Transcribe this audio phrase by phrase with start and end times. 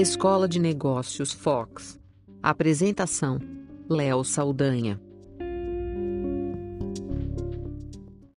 [0.00, 2.00] Escola de Negócios Fox.
[2.42, 3.38] Apresentação:
[3.86, 4.98] Léo Saldanha.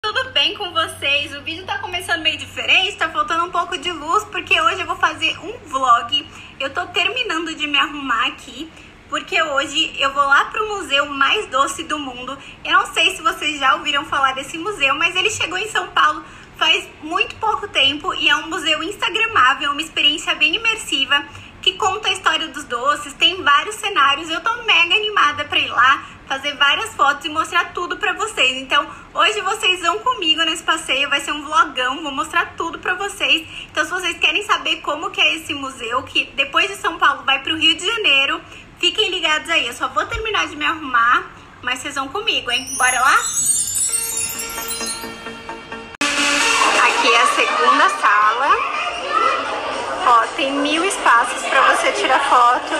[0.01, 1.33] Tudo bem com vocês?
[1.33, 4.85] O vídeo tá começando meio diferente, tá faltando um pouco de luz, porque hoje eu
[4.85, 6.27] vou fazer um vlog.
[6.59, 8.69] Eu tô terminando de me arrumar aqui,
[9.07, 12.37] porque hoje eu vou lá pro museu mais doce do mundo.
[12.65, 15.87] Eu não sei se vocês já ouviram falar desse museu, mas ele chegou em São
[15.91, 16.25] Paulo
[16.57, 21.25] faz muito pouco tempo e é um museu instagramável, uma experiência bem imersiva
[21.63, 24.29] que conta a história dos doces, tem vários cenários.
[24.29, 28.57] Eu tô mega animada para ir lá, fazer várias fotos e mostrar tudo para vocês.
[28.57, 32.93] Então, hoje vocês vão comigo nesse passeio, vai ser um vlogão, vou mostrar tudo para
[32.95, 33.47] vocês.
[33.71, 37.23] Então, se vocês querem saber como que é esse museu, que depois de São Paulo
[37.23, 38.41] vai pro Rio de Janeiro,
[38.77, 39.65] fiquem ligados aí.
[39.65, 42.67] Eu só vou terminar de me arrumar, mas vocês vão comigo, hein?
[42.77, 43.15] Bora lá?
[46.83, 48.82] Aqui é a segunda sala.
[50.35, 52.73] Tem mil espaços para você tirar foto.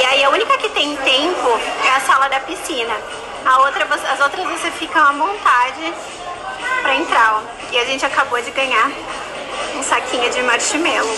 [0.00, 2.94] E aí a única que tem tempo é a sala da piscina.
[3.44, 5.92] A outra, as outras você fica à vontade
[6.80, 7.42] para entrar, ó.
[7.72, 8.90] E a gente acabou de ganhar
[9.76, 11.14] um saquinho de marshmallow.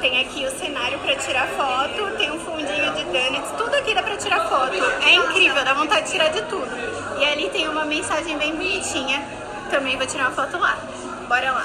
[0.00, 4.02] Tem aqui o cenário para tirar foto, tem um fundinho de donuts, tudo aqui dá
[4.02, 4.74] para tirar foto.
[5.04, 6.70] É incrível, dá vontade de tirar de tudo.
[7.18, 9.22] E ali tem uma mensagem bem bonitinha,
[9.70, 10.76] também vou tirar uma foto lá.
[11.32, 11.64] Bora lá.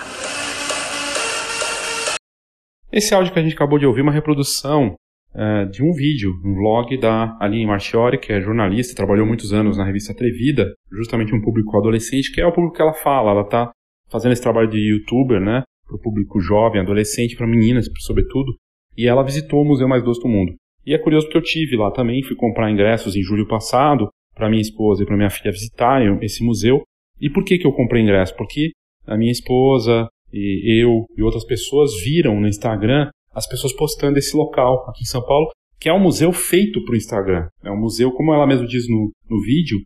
[2.90, 4.96] Esse áudio que a gente acabou de ouvir é uma reprodução
[5.36, 9.78] uh, de um vídeo, um vlog da Aline Marchiori, que é jornalista, trabalhou muitos anos
[9.78, 13.32] na revista Atrevida, justamente um público adolescente, que é o público que ela fala.
[13.32, 13.70] Ela está
[14.10, 18.56] fazendo esse trabalho de youtuber, né, para o público jovem, adolescente, para meninas, sobretudo.
[18.96, 20.54] E ela visitou o Museu Mais Doce do Mundo.
[20.86, 24.50] E é curioso porque eu tive lá também, fui comprar ingressos em julho passado para
[24.50, 26.84] minha esposa e para minha filha visitarem esse museu.
[27.20, 28.34] E por que, que eu comprei ingresso?
[28.38, 28.72] Porque
[29.08, 34.36] a minha esposa e eu e outras pessoas viram no Instagram as pessoas postando esse
[34.36, 35.48] local aqui em São Paulo,
[35.80, 37.48] que é um museu feito para o Instagram.
[37.64, 39.78] É um museu, como ela mesma diz no, no vídeo,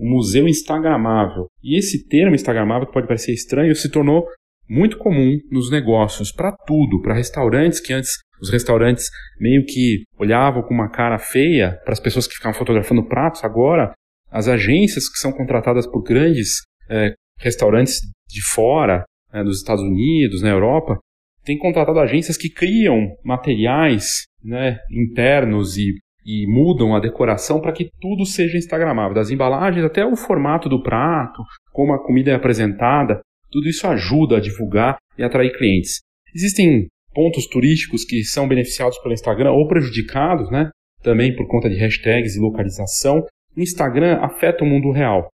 [0.00, 1.46] um museu instagramável.
[1.62, 4.24] E esse termo instagramável, que pode parecer estranho, se tornou
[4.68, 8.10] muito comum nos negócios, para tudo, para restaurantes que antes
[8.40, 13.06] os restaurantes meio que olhavam com uma cara feia para as pessoas que ficavam fotografando
[13.06, 13.92] pratos, agora
[14.30, 20.42] as agências que são contratadas por grandes é, restaurantes de fora, né, dos Estados Unidos,
[20.42, 20.98] na Europa,
[21.44, 25.94] têm contratado agências que criam materiais né, internos e,
[26.24, 30.82] e mudam a decoração para que tudo seja instagramável, das embalagens até o formato do
[30.82, 31.42] prato,
[31.72, 33.20] como a comida é apresentada,
[33.50, 36.00] tudo isso ajuda a divulgar e atrair clientes.
[36.34, 40.70] Existem pontos turísticos que são beneficiados pelo Instagram ou prejudicados, né?
[41.02, 43.24] Também por conta de hashtags e localização.
[43.56, 45.28] O Instagram afeta o mundo real.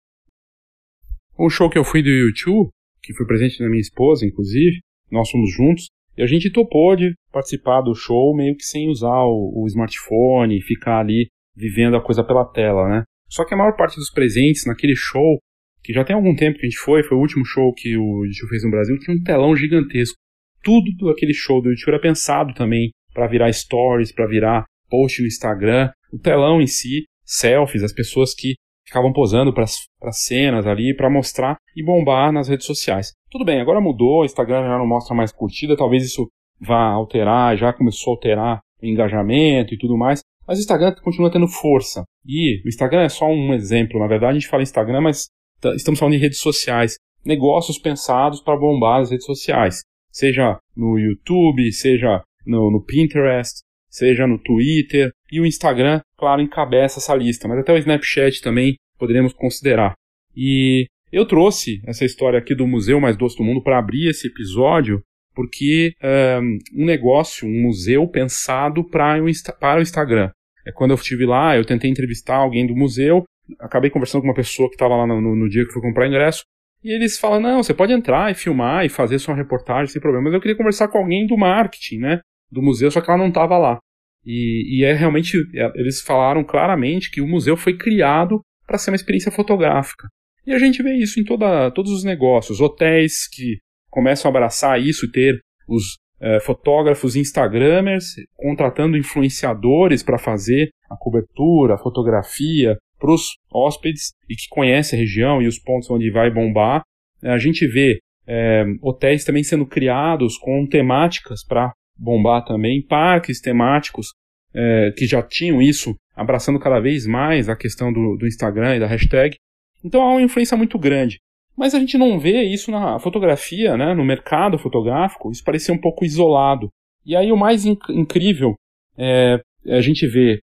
[1.36, 2.68] O show que eu fui do YouTube,
[3.02, 4.80] que foi presente na minha esposa, inclusive,
[5.10, 5.86] nós fomos juntos,
[6.16, 10.58] e a gente topou de participar do show meio que sem usar o, o smartphone
[10.58, 13.04] e ficar ali vivendo a coisa pela tela, né?
[13.28, 15.38] Só que a maior parte dos presentes naquele show,
[15.82, 18.24] que já tem algum tempo que a gente foi, foi o último show que o
[18.24, 20.16] YouTube fez no Brasil, tinha um telão gigantesco.
[20.62, 25.26] Tudo daquele show do YouTube era pensado também para virar stories, para virar post no
[25.26, 25.90] Instagram.
[26.12, 28.54] O telão em si, selfies, as pessoas que
[28.92, 33.12] ficavam posando para cenas ali, para mostrar e bombar nas redes sociais.
[33.30, 36.28] Tudo bem, agora mudou, o Instagram já não mostra mais curtida, talvez isso
[36.60, 41.32] vá alterar, já começou a alterar o engajamento e tudo mais, mas o Instagram continua
[41.32, 42.04] tendo força.
[42.26, 45.28] E o Instagram é só um exemplo, na verdade a gente fala Instagram, mas
[45.74, 49.80] estamos falando de redes sociais, negócios pensados para bombar as redes sociais,
[50.10, 56.98] seja no YouTube, seja no, no Pinterest, seja no Twitter, e o Instagram, claro, encabeça
[56.98, 59.94] essa lista, mas até o Snapchat também poderíamos considerar.
[60.36, 64.28] E eu trouxe essa história aqui do Museu Mais Doce do Mundo para abrir esse
[64.28, 65.02] episódio,
[65.34, 69.26] porque é um negócio, um museu pensado para o,
[69.58, 70.30] para o Instagram.
[70.64, 73.24] É quando eu estive lá, eu tentei entrevistar alguém do museu,
[73.58, 76.44] acabei conversando com uma pessoa que estava lá no, no, dia que fui comprar ingresso,
[76.84, 80.26] e eles falam, não, você pode entrar e filmar e fazer sua reportagem sem problema,
[80.26, 82.20] mas eu queria conversar com alguém do marketing, né?
[82.52, 83.78] do museu, só que ela não estava lá.
[84.24, 88.90] E, e, é realmente, é, eles falaram claramente que o museu foi criado para ser
[88.90, 90.08] uma experiência fotográfica.
[90.46, 93.58] E a gente vê isso em toda, todos os negócios, hotéis que
[93.90, 100.96] começam a abraçar isso e ter os é, fotógrafos instagramers contratando influenciadores para fazer a
[100.96, 106.10] cobertura, a fotografia para os hóspedes e que conhecem a região e os pontos onde
[106.10, 106.82] vai bombar.
[107.22, 114.08] A gente vê é, hotéis também sendo criados com temáticas para bombar também, parques temáticos
[114.54, 118.80] é, que já tinham isso, abraçando cada vez mais a questão do, do Instagram e
[118.80, 119.36] da hashtag.
[119.84, 121.18] Então há uma influência muito grande.
[121.56, 123.94] Mas a gente não vê isso na fotografia, né?
[123.94, 126.68] no mercado fotográfico, isso parecia um pouco isolado.
[127.04, 128.54] E aí o mais inc incrível
[128.96, 130.40] é, é a gente ver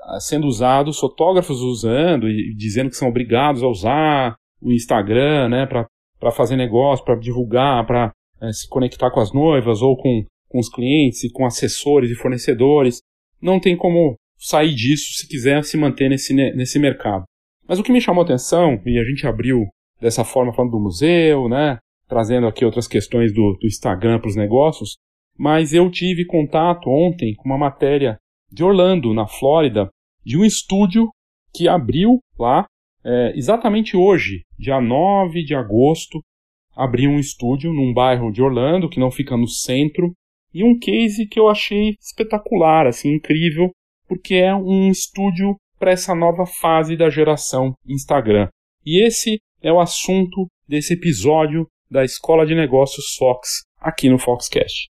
[0.00, 5.66] ah, sendo usados, fotógrafos usando e dizendo que são obrigados a usar o Instagram, né,
[5.66, 10.58] para fazer negócio, para divulgar, para é, se conectar com as noivas ou com, com
[10.58, 13.00] os clientes e com assessores e fornecedores.
[13.40, 17.24] Não tem como sair disso se quiser se manter nesse, nesse mercado.
[17.68, 19.66] Mas o que me chamou a atenção, e a gente abriu
[20.00, 21.78] dessa forma falando do museu, né,
[22.08, 24.96] trazendo aqui outras questões do, do Instagram para os negócios,
[25.36, 28.16] mas eu tive contato ontem com uma matéria
[28.50, 29.88] de Orlando, na Flórida,
[30.24, 31.08] de um estúdio
[31.52, 32.66] que abriu lá
[33.04, 36.20] é, exatamente hoje, dia 9 de agosto,
[36.74, 40.12] abriu um estúdio num bairro de Orlando, que não fica no centro,
[40.56, 43.70] e um case que eu achei espetacular, assim, incrível,
[44.08, 48.48] porque é um estúdio para essa nova fase da geração Instagram.
[48.82, 54.88] E esse é o assunto desse episódio da Escola de Negócios Fox aqui no Foxcast.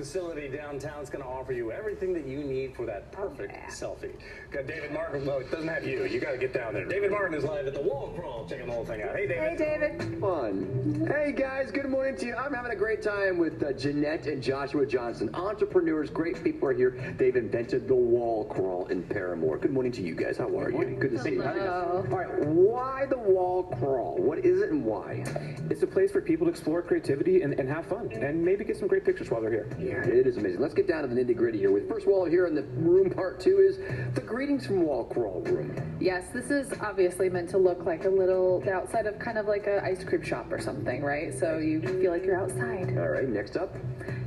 [0.00, 3.68] facility downtown is going to offer you everything that you need for that perfect yeah.
[3.68, 4.14] selfie.
[4.50, 5.24] Got David Martin.
[5.24, 6.04] Well, it doesn't have you.
[6.06, 6.84] You got to get down there.
[6.84, 9.14] David Martin is live at the wall crawl, checking the whole thing out.
[9.16, 9.48] Hey, David.
[9.50, 10.20] Hey, David.
[10.20, 11.06] Fun.
[11.08, 11.70] Hey, guys.
[11.70, 12.34] Good morning to you.
[12.34, 16.72] I'm having a great time with uh, Jeanette and Joshua Johnson, entrepreneurs, great people are
[16.72, 17.14] here.
[17.16, 19.58] They've invented the wall crawl in Paramore.
[19.58, 20.38] Good morning to you guys.
[20.38, 20.96] How are you?
[20.96, 21.42] Good to see you.
[21.42, 22.46] All right.
[22.46, 24.16] Why the wall crawl?
[24.18, 25.24] What is it and why?
[25.70, 28.76] It's a place for people to explore creativity and, and have fun and maybe get
[28.76, 29.68] some great pictures while they're here.
[29.78, 30.60] Yeah, it is amazing.
[30.60, 31.70] Let's get down to the nitty gritty here.
[31.70, 33.78] With first wall all, here in the room part two is
[34.14, 35.98] the greetings from Wall Crawl Room.
[36.00, 39.66] Yes, this is obviously meant to look like a little outside of kind of like
[39.66, 41.38] an ice cream shop or something, right?
[41.38, 42.96] So you feel like you're outside.
[42.96, 43.76] All right, next up.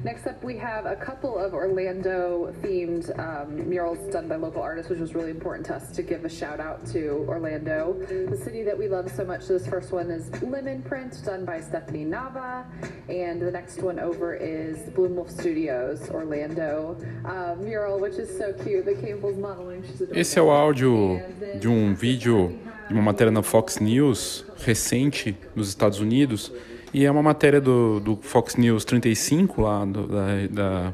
[0.03, 4.91] Next up, we have a couple of Orlando themed um, murals done by local artists,
[4.91, 7.97] which was really important to us to give a shout out to Orlando,
[8.29, 9.47] the city that we love so much.
[9.47, 12.65] This first one is Lemon Print, done by Stephanie Nava,
[13.09, 18.51] and the next one over is Bloom Wolf Studios, Orlando uh, mural, which is so
[18.51, 18.85] cute.
[18.85, 19.83] The Campbell's modeling.
[20.11, 21.21] Esse é o áudio
[21.59, 22.57] de um vídeo
[22.87, 26.51] de uma matéria na Fox News recente nos Estados Unidos
[26.93, 30.93] e é uma matéria do, do Fox News 35 lá do, da, da,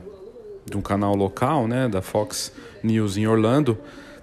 [0.66, 2.52] de um canal local, né, da Fox
[2.84, 3.78] News em Orlando.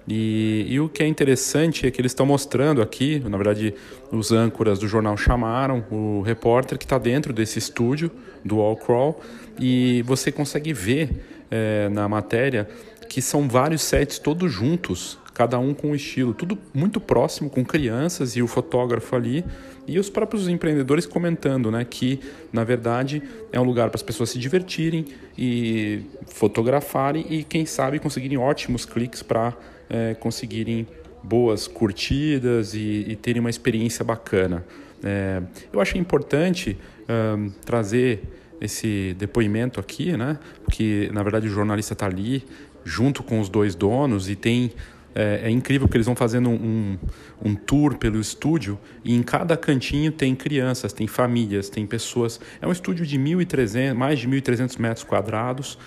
[0.07, 3.73] E, e, o que é interessante é que eles estão mostrando aqui, na verdade,
[4.09, 8.09] os âncoras do jornal chamaram o repórter que está dentro desse estúdio
[8.43, 9.19] do All Crawl
[9.59, 11.09] e você consegue ver
[11.51, 12.69] é, na matéria
[13.17, 17.65] que são vários sets todos juntos, cada um com um estilo, tudo muito próximo, com
[17.65, 19.43] crianças e o fotógrafo ali
[19.87, 22.19] e os próprios empreendedores comentando, né, que
[22.53, 25.03] na verdade é um lugar para as pessoas se divertirem
[25.35, 29.51] e fotografarem e quem sabe conseguirem ótimos cliques para
[29.89, 30.87] é, conseguirem
[31.23, 34.63] boas curtidas e, e terem uma experiência bacana.
[35.03, 35.41] É,
[35.73, 36.77] eu acho importante
[37.09, 38.21] um, trazer
[38.59, 40.37] esse depoimento aqui, né?
[40.63, 42.43] Porque na verdade o jornalista está ali
[42.87, 44.71] junto com os dois donos e tem
[45.13, 46.97] é, é, incrível que eles vão fazendo um,
[47.43, 52.39] um, tour pelo estúdio e em cada cantinho tem crianças, tem famílias, tem pessoas.
[52.61, 55.77] É um estúdio de 1.300, mais de 1.300 metros quadrados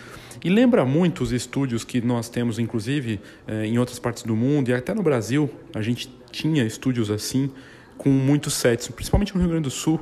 [0.44, 4.68] e lembra muito os estúdios que nós temos, inclusive, é, em outras partes do mundo
[4.68, 5.48] e até no Brasil.
[5.74, 7.50] A gente tinha estúdios assim,
[7.96, 10.00] com muitos sets, principalmente no Rio Grande do Sul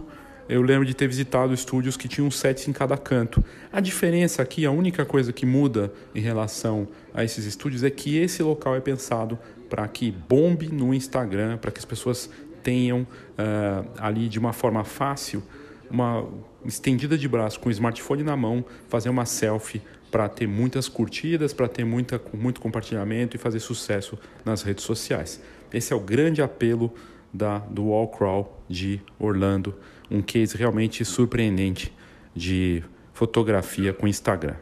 [0.48, 3.44] eu lembro de ter visitado estúdios que tinham sets em cada canto.
[3.70, 8.16] A diferença aqui, a única coisa que muda em relação a esses estúdios é que
[8.16, 9.38] esse local é pensado
[9.68, 12.30] para que bombe no Instagram, para que as pessoas
[12.62, 15.42] tenham uh, ali de uma forma fácil
[15.90, 16.26] uma
[16.64, 21.52] estendida de braço com o smartphone na mão, fazer uma selfie para ter muitas curtidas,
[21.52, 25.40] para ter muita, muito compartilhamento e fazer sucesso nas redes sociais.
[25.72, 26.92] Esse é o grande apelo
[27.32, 29.74] da, do Wall Crawl de Orlando
[30.10, 31.92] um case realmente surpreendente
[32.34, 34.54] de fotografia com Instagram.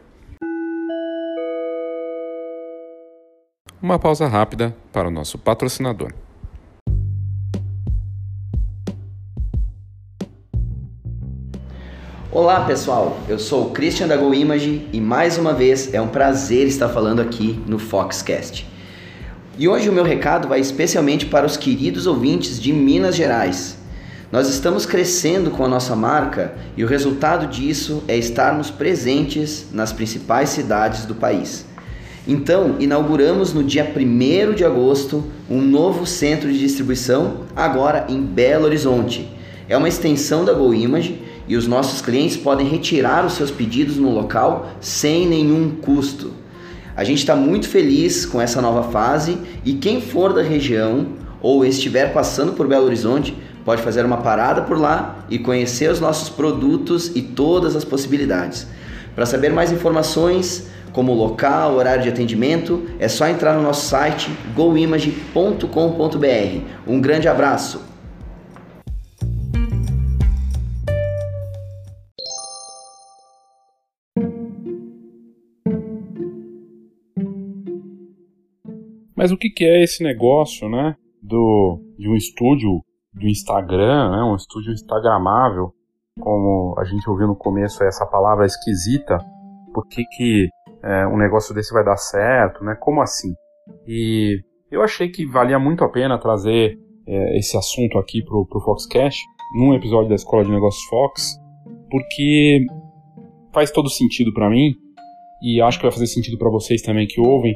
[3.81, 6.11] Uma pausa rápida para o nosso patrocinador.
[12.31, 16.07] Olá pessoal, eu sou o Christian da Go Image e mais uma vez é um
[16.07, 18.67] prazer estar falando aqui no Foxcast.
[19.57, 23.76] E hoje o meu recado vai especialmente para os queridos ouvintes de Minas Gerais.
[24.29, 29.93] Nós estamos crescendo com a nossa marca e o resultado disso é estarmos presentes nas
[29.93, 31.65] principais cidades do país.
[32.27, 38.65] Então, inauguramos no dia 1 de agosto um novo centro de distribuição, agora em Belo
[38.65, 39.31] Horizonte.
[39.69, 44.13] É uma extensão da GoImage e os nossos clientes podem retirar os seus pedidos no
[44.13, 46.33] local sem nenhum custo.
[46.97, 51.07] A gente está muito feliz com essa nova fase e quem for da região
[51.41, 53.33] ou estiver passando por Belo Horizonte,
[53.67, 58.65] pode fazer uma parada por lá e conhecer os nossos produtos e todas as possibilidades.
[59.13, 64.31] Para saber mais informações, como local, horário de atendimento, é só entrar no nosso site
[64.55, 65.67] goimage.com.br.
[66.87, 67.85] Um grande abraço!
[79.13, 80.95] Mas o que, é esse negócio, né?
[81.21, 82.81] Do, de um estúdio
[83.17, 84.23] do Instagram, né?
[84.23, 85.73] Um estúdio instagramável,
[86.19, 89.17] como a gente ouviu no começo essa palavra esquisita.
[89.73, 90.47] Por que, que
[90.83, 92.75] é, um negócio desse vai dar certo, né?
[92.79, 93.33] Como assim?
[93.87, 98.61] E eu achei que valia muito a pena trazer é, esse assunto aqui pro, pro
[98.61, 99.21] Foxcast,
[99.55, 101.39] num episódio da Escola de Negócios Fox,
[101.89, 102.65] porque
[103.53, 104.73] faz todo sentido para mim
[105.41, 107.55] e acho que vai fazer sentido para vocês também que ouvem,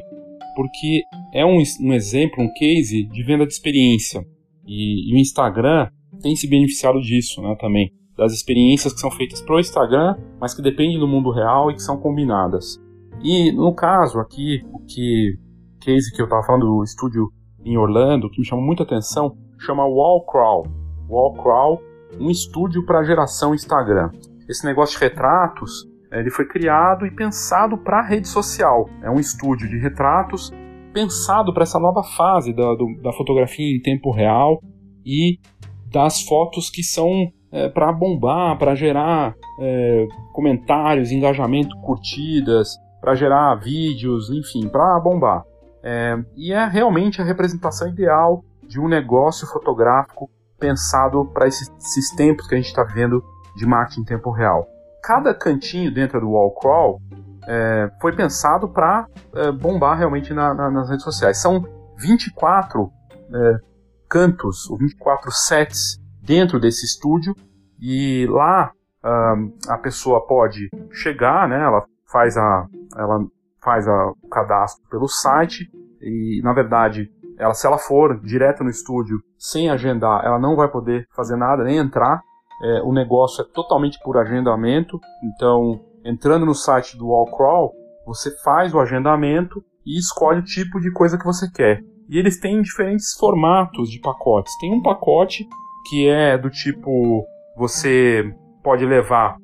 [0.56, 1.02] porque
[1.34, 4.24] é um, um exemplo, um case de venda de experiência.
[4.66, 5.88] E, e, o Instagram
[6.20, 7.92] tem se beneficiado disso né, também.
[8.16, 11.74] Das experiências que são feitas para o Instagram, mas que dependem do mundo real e
[11.74, 12.80] que são combinadas.
[13.22, 15.38] E no caso aqui, o que
[15.80, 17.32] case que eu estava falando do estúdio
[17.64, 20.66] em Orlando, que me chamou muita atenção, chama Wallcrawl.
[21.08, 21.80] Wallcrawl,
[22.20, 24.10] um estúdio para geração Instagram.
[24.48, 28.88] Esse negócio de retratos ele foi criado e pensado para a rede social.
[29.02, 30.52] É um estúdio de retratos
[30.92, 34.60] pensado para essa nova fase da, do, da fotografia em tempo real
[35.04, 35.38] e
[35.90, 37.10] das fotos que são
[37.50, 45.44] é, para bombar, para gerar é, comentários, engajamento, curtidas, para gerar vídeos, enfim, para bombar.
[45.82, 52.14] É, e é realmente a representação ideal de um negócio fotográfico pensado para esses, esses
[52.14, 53.22] tempos que a gente está vivendo
[53.56, 54.66] de marketing em tempo real
[55.02, 57.02] cada cantinho dentro do wall crawl
[57.46, 61.38] é, foi pensado para é, bombar realmente na, na, nas redes sociais.
[61.38, 61.64] São
[61.98, 62.90] 24
[63.34, 63.58] é,
[64.08, 67.34] cantos, ou 24 sets dentro desse estúdio,
[67.80, 68.70] e lá
[69.66, 73.26] a pessoa pode chegar, né, ela faz, a, ela
[73.60, 75.68] faz a, o cadastro pelo site,
[76.00, 80.68] e na verdade, ela, se ela for direto no estúdio sem agendar, ela não vai
[80.68, 82.22] poder fazer nada, nem entrar,
[82.62, 87.72] é, o negócio é totalmente por agendamento, então entrando no site do Wallcrawl,
[88.06, 91.80] você faz o agendamento e escolhe o tipo de coisa que você quer.
[92.08, 94.52] E eles têm diferentes formatos de pacotes.
[94.58, 95.46] Tem um pacote
[95.88, 97.24] que é do tipo
[97.56, 98.24] você
[98.62, 99.36] pode levar,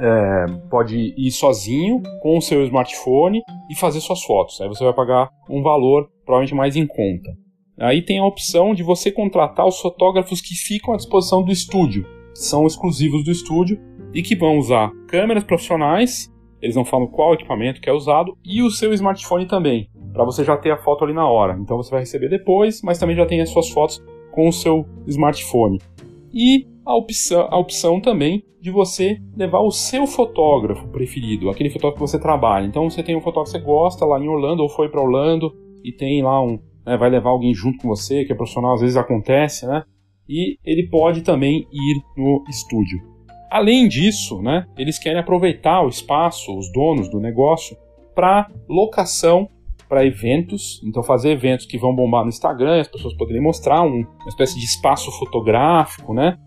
[0.00, 4.60] é, pode ir sozinho com o seu smartphone e fazer suas fotos.
[4.60, 7.30] Aí você vai pagar um valor provavelmente mais em conta.
[7.78, 12.06] Aí tem a opção de você contratar os fotógrafos que ficam à disposição do estúdio
[12.36, 13.80] são exclusivos do estúdio
[14.16, 16.32] e que vão usar câmeras profissionais,
[16.62, 20.42] eles não falam qual equipamento que é usado, e o seu smartphone também, para você
[20.42, 21.54] já ter a foto ali na hora.
[21.60, 24.86] Então você vai receber depois, mas também já tem as suas fotos com o seu
[25.06, 25.82] smartphone.
[26.32, 32.02] E a opção, a opção também de você levar o seu fotógrafo preferido, aquele fotógrafo
[32.02, 32.64] que você trabalha.
[32.64, 35.54] Então você tem um fotógrafo que você gosta lá em Orlando ou foi para Orlando
[35.84, 38.80] e tem lá um, né, vai levar alguém junto com você que é profissional, às
[38.80, 39.84] vezes acontece, né?
[40.28, 43.15] e ele pode também ir no estúdio.
[43.50, 47.76] Além disso, né, eles querem aproveitar o espaço, os donos do negócio,
[48.14, 49.48] para locação
[49.88, 54.00] para eventos, então fazer eventos que vão bombar no Instagram, as pessoas poderem mostrar um,
[54.00, 56.38] uma espécie de espaço fotográfico, né?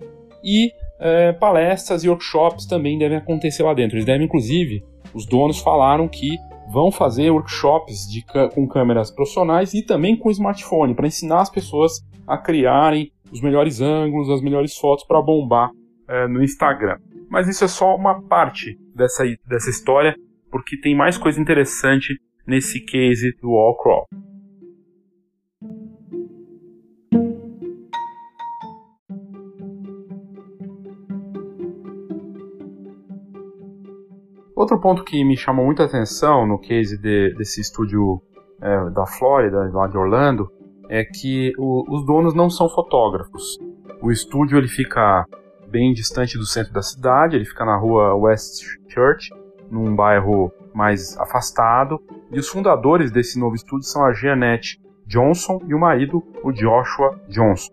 [0.44, 3.96] E é, palestras e workshops também devem acontecer lá dentro.
[3.96, 6.38] Eles devem, inclusive, os donos falaram que
[6.70, 12.06] vão fazer workshops de, com câmeras profissionais e também com smartphone para ensinar as pessoas
[12.28, 15.72] a criarem os melhores ângulos, as melhores fotos para bombar
[16.10, 16.98] é, no Instagram.
[17.30, 20.16] Mas isso é só uma parte dessa, dessa história,
[20.52, 24.08] porque tem mais coisa interessante nesse case do All Crawl.
[34.56, 38.22] Outro ponto que me chamou muita atenção no case de, desse estúdio
[38.62, 40.52] é, da Flórida, lá de Orlando,
[40.90, 43.58] é que o, os donos não são fotógrafos.
[44.02, 45.26] O estúdio ele fica
[45.70, 49.30] bem distante do centro da cidade, ele fica na rua West Church,
[49.70, 52.02] num bairro mais afastado.
[52.32, 57.20] E os fundadores desse novo estúdio são a Jeanette Johnson e o marido, o Joshua
[57.28, 57.72] Johnson.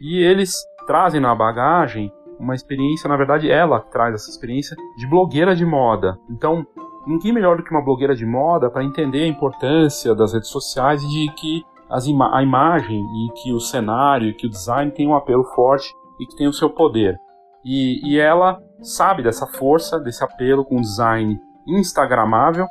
[0.00, 0.54] E eles
[0.86, 6.16] trazem na bagagem uma experiência, na verdade, ela traz essa experiência de blogueira de moda.
[6.30, 6.64] Então,
[7.06, 11.02] ninguém melhor do que uma blogueira de moda para entender a importância das redes sociais
[11.02, 11.62] e de que
[12.06, 15.92] ima a imagem e que o cenário e que o design tem um apelo forte
[16.20, 17.18] e que tem o seu poder.
[17.64, 22.66] E, e ela sabe dessa força, desse apelo com design instagramável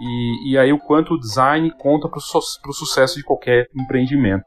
[0.00, 2.40] e, e aí o quanto o design conta para o su
[2.72, 4.44] sucesso de qualquer empreendimento.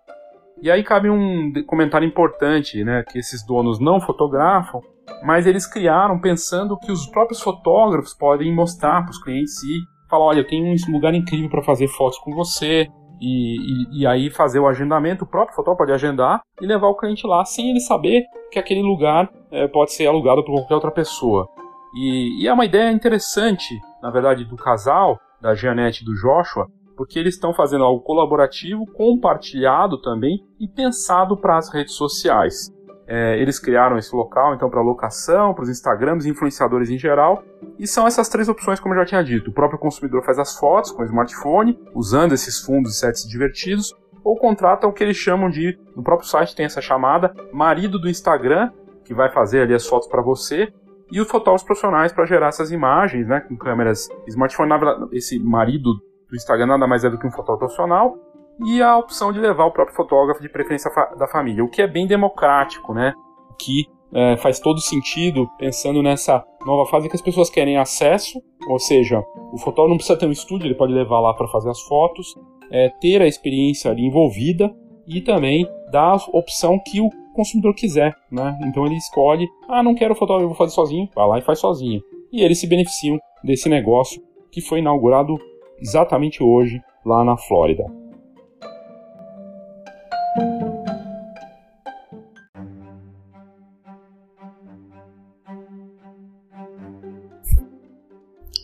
[0.62, 4.82] E aí cabe um comentário importante, né, que esses donos não fotografam,
[5.24, 9.79] mas eles criaram pensando que os próprios fotógrafos podem mostrar para os clientes e
[10.10, 12.88] falar, olha, eu tenho um lugar incrível para fazer fotos com você,
[13.20, 16.96] e, e, e, aí fazer o agendamento, o próprio fotógrafo pode agendar e levar o
[16.96, 20.92] cliente lá sem ele saber que aquele lugar é, pode ser alugado por qualquer outra
[20.92, 21.48] pessoa.
[21.96, 26.68] E, e, é uma ideia interessante, na verdade, do casal, da Jeanette e do Joshua,
[26.96, 32.72] porque eles estão fazendo algo colaborativo, compartilhado também e pensado para as redes sociais.
[33.08, 37.42] É, eles criaram esse local então para locação, para os Instagrams, influenciadores em geral,
[37.80, 39.50] e são essas três opções, como eu já tinha dito.
[39.50, 43.96] O próprio consumidor faz as fotos com o smartphone, usando esses fundos e sets divertidos,
[44.24, 48.10] ou contrata o que eles chamam de, no próprio site tem essa chamada, marido do
[48.10, 48.72] Instagram,
[49.06, 50.74] que vai fazer ali as fotos para você,
[51.10, 54.70] e os fotógrafos profissionais para gerar essas imagens, né, com câmeras smartphone.
[55.14, 55.94] Esse marido
[56.30, 58.18] do Instagram nada mais é do que um fotógrafo profissional,
[58.66, 61.88] e a opção de levar o próprio fotógrafo de preferência da família, o que é
[61.88, 63.14] bem democrático, né?
[63.52, 68.42] O que é, faz todo sentido pensando nessa nova fase que as pessoas querem acesso,
[68.68, 69.24] ou seja,
[69.54, 72.36] o fotógrafo não precisa ter um estúdio, ele pode levar lá para fazer as fotos,
[72.72, 74.74] é, ter a experiência ali envolvida
[75.08, 78.58] e também dar a opção que o consumidor quiser, né?
[78.66, 82.02] Então ele escolhe, ah, não quero fotógrafo, vou fazer sozinho, vai lá e faz sozinho.
[82.32, 84.22] E eles se beneficiam desse negócio
[84.52, 85.38] que foi inaugurado
[85.80, 87.86] exatamente hoje lá na Flórida.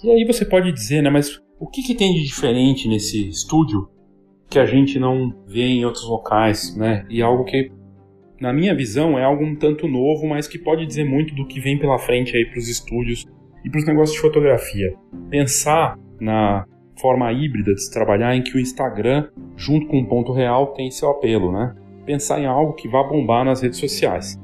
[0.03, 3.87] E aí você pode dizer, né, mas o que, que tem de diferente nesse estúdio
[4.49, 7.05] que a gente não vê em outros locais, né?
[7.09, 7.71] E algo que,
[8.39, 11.59] na minha visão, é algo um tanto novo, mas que pode dizer muito do que
[11.59, 13.25] vem pela frente aí para os estúdios
[13.63, 14.93] e para os negócios de fotografia.
[15.29, 16.65] Pensar na
[17.03, 20.89] forma híbrida de se trabalhar em que o Instagram, junto com o ponto real, tem
[20.89, 21.75] seu apelo, né?
[22.05, 24.41] Pensar em algo que vá bombar nas redes sociais.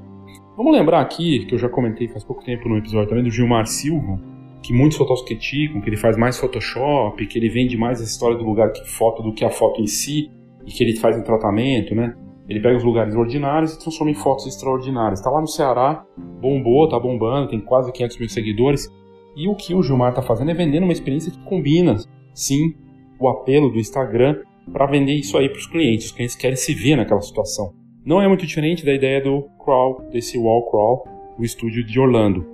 [0.57, 3.65] Vamos lembrar aqui, que eu já comentei faz pouco tempo no episódio também, do Gilmar
[3.65, 4.19] Silva,
[4.61, 8.37] que muitos fotógrafos criticam, que ele faz mais Photoshop, que ele vende mais a história
[8.37, 10.29] do lugar que foto do que a foto em si,
[10.65, 12.13] e que ele faz um tratamento, né?
[12.49, 15.19] Ele pega os lugares ordinários e transforma em fotos extraordinárias.
[15.19, 16.03] Está lá no Ceará,
[16.41, 18.89] bombou, tá bombando, tem quase 500 mil seguidores.
[19.37, 21.95] E o que o Gilmar está fazendo é vendendo uma experiência que combina,
[22.39, 22.73] sim,
[23.19, 24.37] o apelo do Instagram
[24.71, 26.07] para vender isso aí para os clientes.
[26.07, 27.73] Os clientes querem se ver naquela situação.
[28.05, 32.45] Não é muito diferente da ideia do crawl, desse wall crawl, o estúdio de Orlando.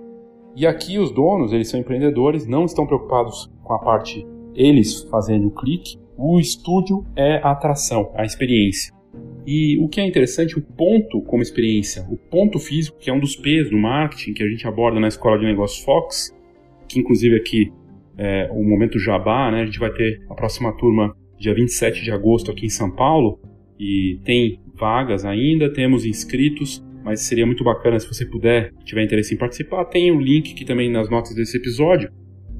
[0.55, 5.47] E aqui os donos, eles são empreendedores, não estão preocupados com a parte eles fazendo
[5.47, 5.97] o clique.
[6.17, 8.93] O estúdio é a atração, a experiência.
[9.45, 13.19] E o que é interessante, o ponto como experiência, o ponto físico, que é um
[13.19, 16.35] dos P's do marketing que a gente aborda na Escola de Negócios Fox,
[16.87, 17.71] que inclusive aqui
[18.17, 19.61] é o momento jabá, né?
[19.61, 23.39] A gente vai ter a próxima turma dia 27 de agosto aqui em São Paulo
[23.79, 29.35] e tem vagas ainda, temos inscritos mas seria muito bacana se você puder, tiver interesse
[29.35, 32.11] em participar, tem o um link aqui também nas notas desse episódio.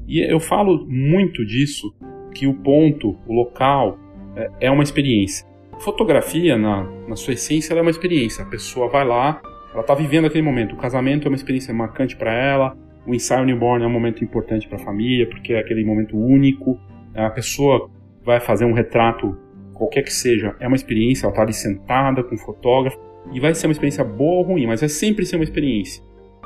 [0.06, 1.92] E eu falo muito disso,
[2.32, 3.98] que o ponto, o local,
[4.36, 5.44] é, é uma experiência.
[5.80, 8.44] Fotografia, na, na sua essência, é uma experiência.
[8.44, 9.42] A pessoa vai lá,
[9.72, 10.76] ela está vivendo aquele momento.
[10.76, 14.66] O casamento é uma experiência marcante para ela, o ensaio newborn é um momento importante
[14.66, 16.78] para a família, porque é aquele momento único.
[17.14, 17.88] A pessoa
[18.24, 19.36] vai fazer um retrato,
[19.72, 22.98] qualquer que seja, é uma experiência, ela está ali sentada com o fotógrafo.
[23.32, 26.02] E vai ser uma experiência boa ou ruim, mas vai sempre ser uma experiência.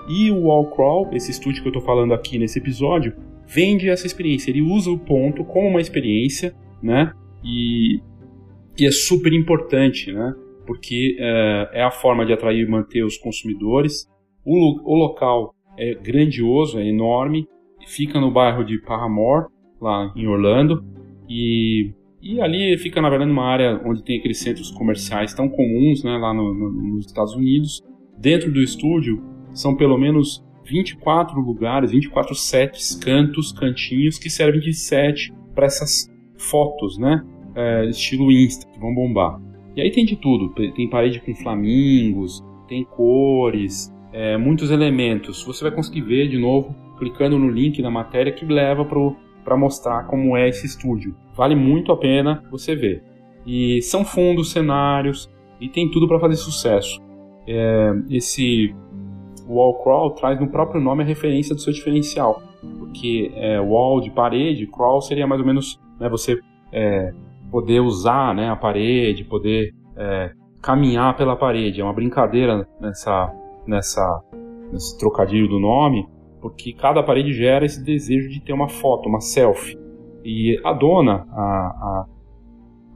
[0.09, 3.15] E o Wall Crawl, esse estúdio que eu estou falando aqui nesse episódio,
[3.47, 4.51] vende essa experiência.
[4.51, 7.13] Ele usa o ponto como uma experiência, né?
[7.45, 8.01] E,
[8.79, 10.35] e é super importante, né?
[10.67, 14.09] Porque é, é, a forma de atrair e manter os consumidores.
[14.45, 17.49] O, o local é grandioso, é enorme,
[17.87, 19.47] fica no bairro de Paramore,
[19.81, 20.85] lá em Orlando,
[21.29, 26.05] e e ali fica, na verdade, numa área onde tem aqueles centros comerciais tão comuns
[26.05, 27.83] né, lá no, no, nos Estados Unidos.
[28.19, 34.75] Dentro do estúdio são pelo menos 24 lugares, 24 sets, cantos, cantinhos que servem de
[34.75, 37.25] set para essas fotos, né?
[37.55, 39.41] É, estilo Insta, que vão bombar.
[39.75, 45.45] E aí tem de tudo: tem parede com flamingos, tem cores, é, muitos elementos.
[45.45, 50.05] Você vai conseguir ver de novo clicando no link na matéria que leva para mostrar
[50.07, 51.17] como é esse estúdio.
[51.35, 53.03] Vale muito a pena você ver.
[53.47, 57.01] E são fundos, cenários e tem tudo para fazer sucesso.
[57.49, 58.75] É, esse
[59.49, 62.43] wall crawl traz no próprio nome a referência do seu diferencial,
[62.79, 66.39] porque é, wall de parede, crawl seria mais ou menos né, você
[66.71, 67.13] é,
[67.51, 71.81] poder usar né, a parede, poder é, caminhar pela parede.
[71.81, 73.33] É uma brincadeira nessa,
[73.67, 74.23] nessa,
[74.73, 76.09] nesse trocadilho do nome,
[76.41, 79.79] porque cada parede gera esse desejo de ter uma foto, uma selfie.
[80.25, 82.07] E a dona, a, a,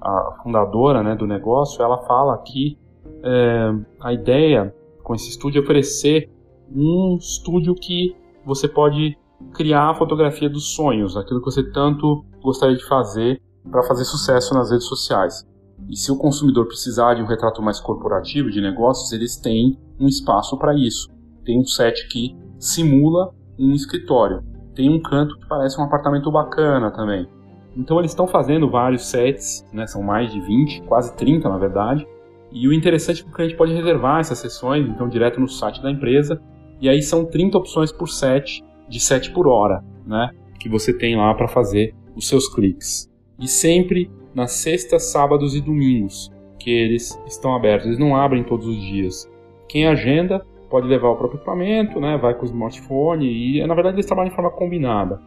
[0.01, 2.79] a fundadora né, do negócio, ela fala que
[3.23, 6.31] é, a ideia com esse estúdio é oferecer
[6.75, 9.17] um estúdio que você pode
[9.53, 14.55] criar a fotografia dos sonhos, aquilo que você tanto gostaria de fazer para fazer sucesso
[14.55, 15.47] nas redes sociais.
[15.89, 20.07] E se o consumidor precisar de um retrato mais corporativo de negócios, eles têm um
[20.07, 21.09] espaço para isso.
[21.45, 24.43] Tem um set que simula um escritório.
[24.75, 27.29] Tem um canto que parece um apartamento bacana também.
[27.77, 32.07] Então eles estão fazendo vários sets, né, são mais de 20, quase 30 na verdade.
[32.53, 35.83] E o interessante é que a gente pode reservar essas sessões, então direto no site
[35.83, 36.41] da empresa.
[36.81, 41.17] E aí são 30 opções por set, de set por hora, né, que você tem
[41.17, 43.11] lá para fazer os seus cliques.
[43.39, 47.87] E sempre nas sextas, sábados e domingos, que eles estão abertos.
[47.87, 49.31] Eles não abrem todos os dias.
[49.69, 52.19] Quem agenda pode levar o próprio equipamento, né?
[52.19, 55.21] Vai com o smartphone e na verdade eles trabalham de forma combinada.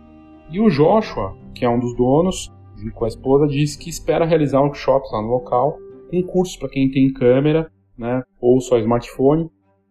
[0.51, 4.25] E o Joshua, que é um dos donos, junto com a esposa, diz que espera
[4.25, 5.77] realizar workshops lá no local,
[6.09, 8.21] com cursos para quem tem câmera, né?
[8.41, 9.49] Ou só smartphone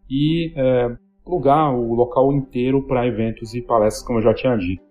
[0.09, 4.86] e é, plugar o local inteiro para eventos e palestras, como eu já tinha dito.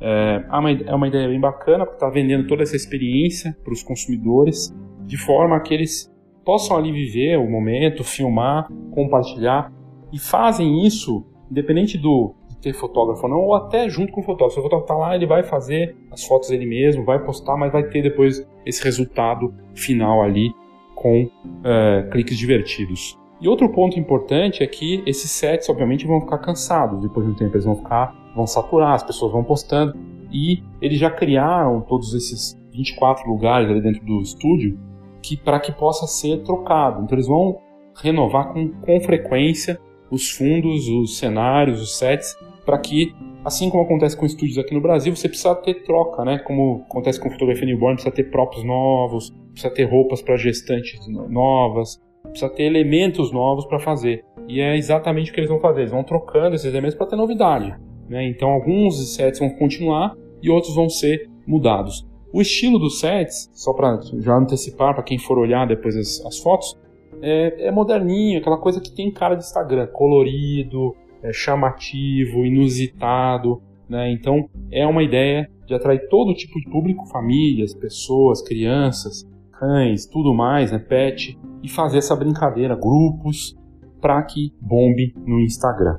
[0.00, 0.44] É,
[0.86, 4.74] é uma ideia bem bacana, porque está vendendo toda essa experiência para os consumidores,
[5.06, 6.12] de forma que eles
[6.44, 9.72] possam ali viver o momento, filmar, compartilhar,
[10.12, 14.54] e fazem isso independente do ter fotógrafo ou não, ou até junto com o fotógrafo.
[14.54, 17.70] Se o fotógrafo está lá, ele vai fazer as fotos ele mesmo, vai postar, mas
[17.70, 20.50] vai ter depois esse resultado final ali
[20.94, 21.28] com
[21.62, 23.18] é, cliques divertidos.
[23.44, 27.34] E outro ponto importante é que esses sets, obviamente, vão ficar cansados depois de um
[27.34, 29.94] tempo, eles vão ficar vão saturar, as pessoas vão postando.
[30.32, 34.80] E eles já criaram todos esses 24 lugares ali dentro do estúdio
[35.22, 37.02] que para que possa ser trocado.
[37.02, 37.58] Então eles vão
[38.02, 39.78] renovar com, com frequência
[40.10, 44.80] os fundos, os cenários, os sets, para que, assim como acontece com estúdios aqui no
[44.80, 46.38] Brasil, você precisa ter troca, né?
[46.38, 52.00] Como acontece com fotografia newborn, precisa ter próprios novos, precisa ter roupas para gestantes novas,
[52.28, 54.24] precisa ter elementos novos para fazer.
[54.48, 55.82] E é exatamente o que eles vão fazer.
[55.82, 57.74] Eles vão trocando esses elementos para ter novidade.
[58.08, 58.28] Né?
[58.28, 62.06] Então alguns sets vão continuar e outros vão ser mudados.
[62.32, 66.38] O estilo dos sets, só para já antecipar para quem for olhar depois as, as
[66.38, 66.76] fotos,
[67.22, 73.62] é, é, moderninho, aquela coisa que tem cara de Instagram, colorido, é chamativo, inusitado.
[73.88, 74.10] Né?
[74.12, 79.26] Então é uma ideia de atrair todo tipo de público, famílias, pessoas, crianças,
[79.58, 80.78] cães, tudo mais, né?
[80.78, 83.56] pet, e fazer essa brincadeira, grupos,
[84.00, 85.98] para que bombe no Instagram.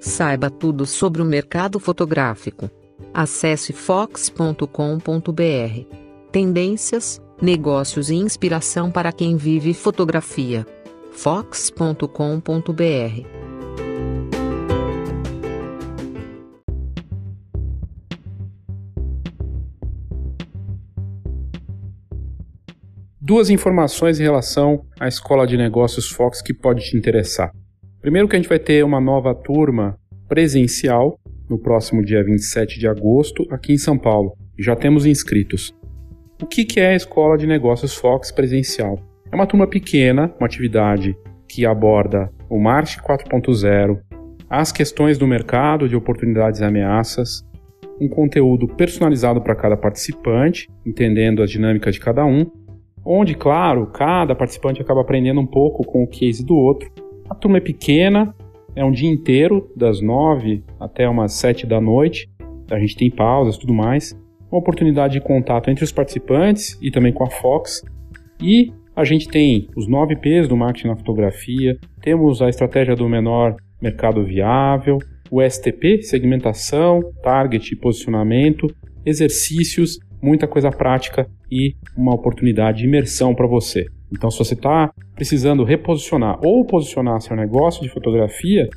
[0.00, 2.70] Saiba tudo sobre o mercado fotográfico.
[3.12, 4.66] Acesse fox.com.br.
[6.30, 10.66] Tendências, negócios e inspiração para quem vive fotografia.
[11.22, 12.06] fox.com.br.
[23.20, 27.52] Duas informações em relação à Escola de Negócios Fox que pode te interessar.
[28.00, 32.88] Primeiro que a gente vai ter uma nova turma presencial no próximo dia 27 de
[32.88, 34.38] agosto aqui em São Paulo.
[34.58, 35.74] Já temos inscritos.
[36.42, 39.09] O que é a Escola de Negócios Fox presencial?
[39.32, 41.16] É uma turma pequena, uma atividade
[41.48, 44.00] que aborda o marketing 4.0,
[44.48, 47.46] as questões do mercado de oportunidades e ameaças,
[48.00, 52.44] um conteúdo personalizado para cada participante, entendendo as dinâmicas de cada um,
[53.04, 56.90] onde, claro, cada participante acaba aprendendo um pouco com o case do outro.
[57.28, 58.34] A turma é pequena,
[58.74, 62.28] é um dia inteiro, das nove até umas sete da noite.
[62.68, 64.18] A gente tem pausas tudo mais.
[64.50, 67.84] Uma oportunidade de contato entre os participantes e também com a Fox.
[68.42, 73.08] E a gente tem os nove P's do marketing na fotografia, temos a estratégia do
[73.08, 74.98] menor mercado viável,
[75.30, 78.66] o STP, segmentação, target e posicionamento,
[79.06, 83.86] exercícios, muita coisa prática e uma oportunidade de imersão para você.
[84.12, 88.68] Então, se você está precisando reposicionar ou posicionar seu negócio de fotografia,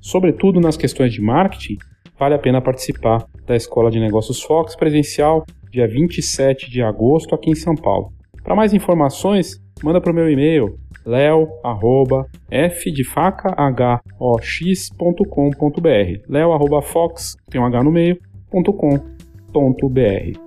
[0.00, 1.76] sobretudo nas questões de marketing,
[2.18, 7.50] vale a pena participar da Escola de Negócios Fox presencial, dia 27 de agosto, aqui
[7.50, 8.12] em São Paulo.
[8.42, 15.24] Para mais informações, manda para o meu e-mail leo@f de faca h o x.com.br.
[16.28, 18.18] leo@fox tem um h no meio,
[18.50, 20.38] .com.br.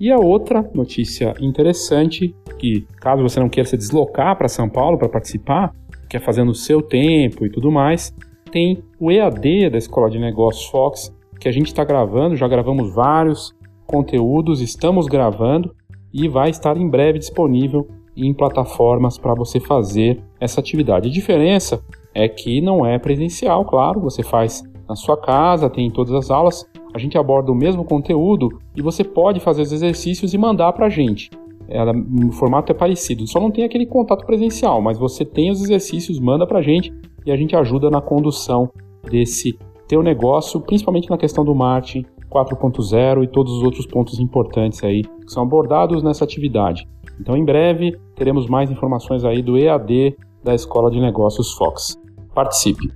[0.00, 4.96] E a outra notícia interessante, que caso você não queira se deslocar para São Paulo
[4.96, 5.72] para participar,
[6.08, 8.14] quer fazer no seu tempo e tudo mais,
[8.52, 12.94] tem o EAD da Escola de Negócios Fox, que a gente está gravando, já gravamos
[12.94, 13.52] vários
[13.86, 15.74] conteúdos, estamos gravando
[16.12, 21.08] e vai estar em breve disponível em plataformas para você fazer essa atividade.
[21.08, 21.82] A diferença
[22.14, 26.30] é que não é presencial, claro, você faz na sua casa, tem em todas as
[26.30, 30.72] aulas, a gente aborda o mesmo conteúdo e você pode fazer os exercícios e mandar
[30.72, 31.30] para a gente.
[32.26, 36.18] O formato é parecido, só não tem aquele contato presencial, mas você tem os exercícios,
[36.18, 36.92] manda para a gente
[37.26, 38.70] e a gente ajuda na condução
[39.10, 44.82] desse teu negócio, principalmente na questão do marketing 4.0 e todos os outros pontos importantes
[44.84, 46.86] aí que são abordados nessa atividade.
[47.20, 52.00] Então, em breve, teremos mais informações aí do EAD da Escola de Negócios Fox.
[52.34, 52.88] Participe!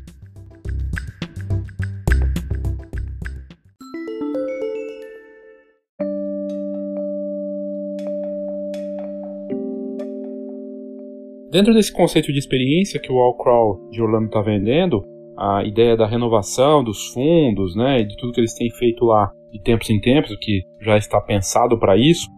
[11.52, 15.04] Dentro desse conceito de experiência que o Allcrawl de Orlando está vendendo,
[15.36, 19.60] a ideia da renovação dos fundos, né, de tudo que eles têm feito lá de
[19.62, 22.28] tempos em tempos, que já está pensado para isso,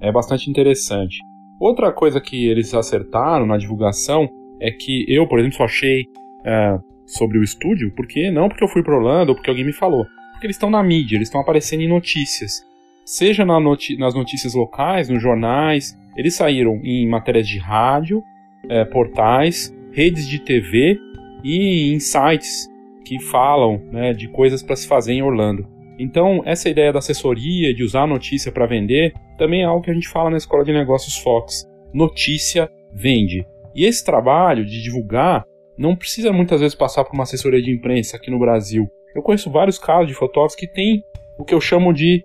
[0.00, 1.18] é bastante interessante.
[1.60, 4.28] Outra coisa que eles acertaram na divulgação
[4.60, 6.04] é que eu, por exemplo, só achei
[6.44, 9.72] é, sobre o estúdio, porque não porque eu fui para Orlando ou porque alguém me
[9.72, 12.62] falou, porque eles estão na mídia, eles estão aparecendo em notícias,
[13.04, 18.22] seja na noti nas notícias locais, nos jornais, eles saíram em matérias de rádio,
[18.68, 20.98] é, portais, redes de TV
[21.42, 22.68] e em sites
[23.04, 25.66] que falam né, de coisas para se fazer em Orlando.
[25.98, 29.90] Então, essa ideia da assessoria, de usar a notícia para vender, também é algo que
[29.90, 31.66] a gente fala na Escola de Negócios Fox.
[31.92, 33.44] Notícia vende.
[33.74, 35.44] E esse trabalho de divulgar
[35.76, 38.86] não precisa muitas vezes passar por uma assessoria de imprensa aqui no Brasil.
[39.14, 41.02] Eu conheço vários casos de fotógrafos que têm
[41.38, 42.24] o que eu chamo de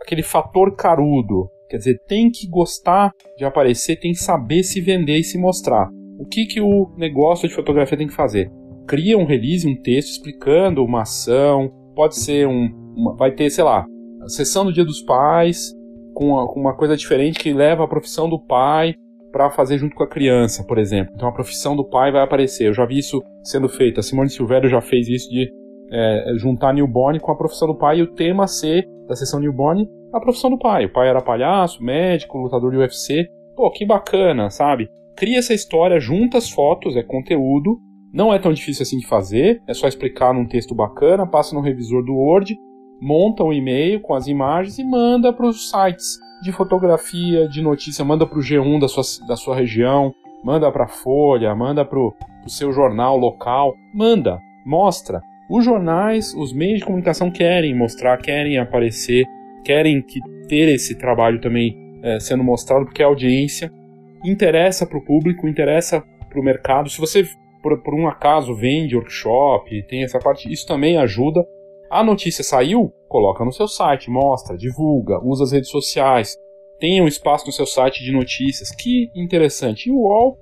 [0.00, 1.50] aquele fator carudo.
[1.68, 5.88] Quer dizer, tem que gostar de aparecer, tem que saber se vender e se mostrar.
[6.24, 8.50] O que, que o negócio de fotografia tem que fazer?
[8.88, 12.70] Cria um release, um texto explicando uma ação, pode ser um.
[12.96, 13.84] Uma, vai ter, sei lá,
[14.22, 15.74] a sessão do Dia dos Pais,
[16.14, 18.94] com uma, com uma coisa diferente que leva a profissão do pai
[19.30, 21.12] para fazer junto com a criança, por exemplo.
[21.14, 22.68] Então a profissão do pai vai aparecer.
[22.68, 24.00] Eu já vi isso sendo feito.
[24.00, 25.52] A Simone Silvério já fez isso de
[25.92, 29.86] é, juntar newborn com a profissão do pai e o tema ser da sessão newborn
[30.10, 30.86] a profissão do pai.
[30.86, 33.28] O pai era palhaço, médico, lutador de UFC.
[33.54, 34.88] Pô, que bacana, sabe?
[35.16, 37.80] Cria essa história, junta as fotos, é conteúdo.
[38.12, 41.60] Não é tão difícil assim de fazer, é só explicar num texto bacana, passa no
[41.60, 42.56] revisor do Word,
[43.00, 48.04] monta um e-mail com as imagens e manda para os sites de fotografia, de notícia,
[48.04, 51.98] manda para o G1 da sua, da sua região, manda para a Folha, manda para
[51.98, 52.14] o
[52.46, 55.20] seu jornal local, manda, mostra.
[55.50, 59.24] Os jornais, os meios de comunicação querem mostrar, querem aparecer,
[59.64, 63.72] querem que ter esse trabalho também é, sendo mostrado, porque a audiência
[64.24, 66.88] interessa para o público, interessa para o mercado.
[66.88, 67.26] Se você,
[67.62, 71.46] por, por um acaso, vende workshop, tem essa parte, isso também ajuda.
[71.90, 76.36] A notícia saiu, coloca no seu site, mostra, divulga, usa as redes sociais,
[76.80, 78.70] tenha um espaço no seu site de notícias.
[78.70, 79.88] Que interessante.
[79.88, 80.38] E o Wall,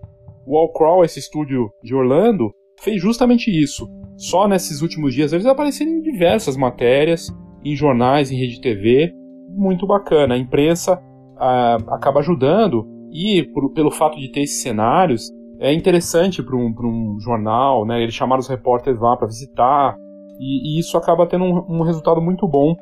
[0.46, 3.86] o Wall Crawl, esse estúdio de Orlando, fez justamente isso.
[4.16, 7.28] Só nesses últimos dias eles apareceram em diversas matérias,
[7.64, 9.12] em jornais, em rede TV,
[9.50, 10.34] muito bacana.
[10.34, 11.00] A imprensa
[11.38, 16.74] ah, acaba ajudando e por, pelo fato de ter esses cenários é interessante para um,
[16.84, 18.02] um jornal, né?
[18.02, 19.96] Eles chamaram os repórteres lá para visitar
[20.40, 22.74] e, e, isso acaba tendo um, um resultado muito bom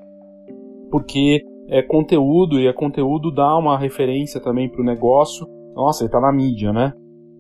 [0.91, 5.47] porque é conteúdo e a conteúdo dá uma referência também para o negócio.
[5.75, 6.93] Nossa, ele está na mídia, né?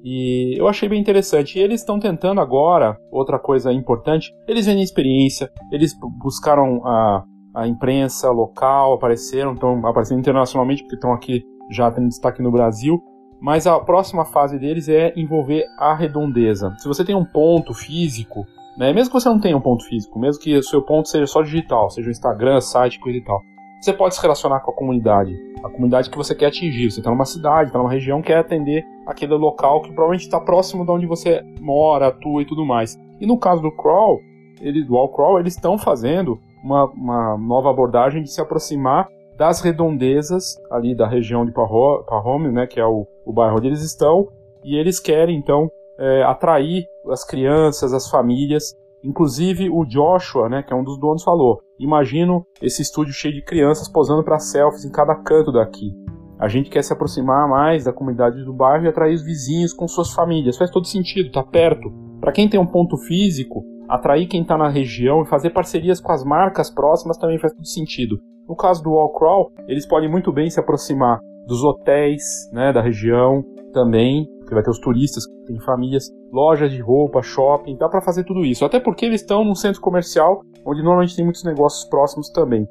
[0.05, 1.59] E eu achei bem interessante.
[1.59, 7.25] E eles estão tentando agora, outra coisa importante, eles vêm experiência, eles buscaram a,
[7.55, 13.03] a imprensa local, apareceram, estão aparecendo internacionalmente porque estão aqui já tendo destaque no Brasil.
[13.41, 16.75] Mas a próxima fase deles é envolver a redondeza.
[16.79, 18.45] Se você tem um ponto físico,
[18.77, 21.27] né, mesmo que você não tenha um ponto físico, mesmo que o seu ponto seja
[21.27, 23.41] só digital, seja o Instagram, site, coisa e tal,
[23.81, 26.91] você pode se relacionar com a comunidade, a comunidade que você quer atingir.
[26.91, 30.85] Você está numa cidade, está numa região, quer atender aquele local que provavelmente está próximo
[30.85, 33.01] de onde você mora, atua e tudo mais.
[33.19, 34.21] E no caso do crawl,
[34.61, 39.09] ele, do all crawl, eles estão fazendo uma, uma nova abordagem de se aproximar
[39.41, 43.81] das redondezas ali da região de Pahome, né, que é o, o bairro onde eles
[43.81, 44.29] estão,
[44.63, 48.75] e eles querem então é, atrair as crianças, as famílias.
[49.03, 53.43] Inclusive o Joshua, né, que é um dos donos, falou: imagino esse estúdio cheio de
[53.43, 55.91] crianças posando para selfies em cada canto daqui.
[56.39, 59.89] A gente quer se aproximar mais da comunidade do bairro e atrair os vizinhos com
[59.89, 60.59] suas famílias.
[60.59, 61.91] Faz todo sentido, tá perto.
[62.21, 66.13] Para quem tem um ponto físico, atrair quem está na região e fazer parcerias com
[66.13, 68.21] as marcas próximas também faz todo sentido.
[68.51, 72.83] No caso do Wall Crawl, eles podem muito bem se aproximar dos hotéis né, da
[72.83, 78.01] região também, que vai ter os turistas, tem famílias, lojas de roupa, shopping, dá para
[78.01, 78.65] fazer tudo isso.
[78.65, 82.67] Até porque eles estão num centro comercial onde normalmente tem muitos negócios próximos também.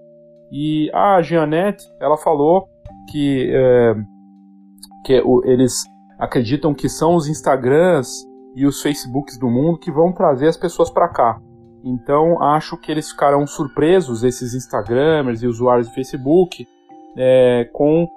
[0.52, 2.68] E a Jeanette, ela falou
[3.10, 3.96] que, é,
[5.06, 5.14] que
[5.46, 5.72] eles
[6.20, 10.90] acreditam que são os Instagrams e os Facebooks do mundo que vão trazer as pessoas
[10.90, 11.40] para cá.
[11.84, 16.68] Então acho que eles ficarão surpresos, esses Instagramers e usuários de Facebook,
[17.16, 18.08] é, com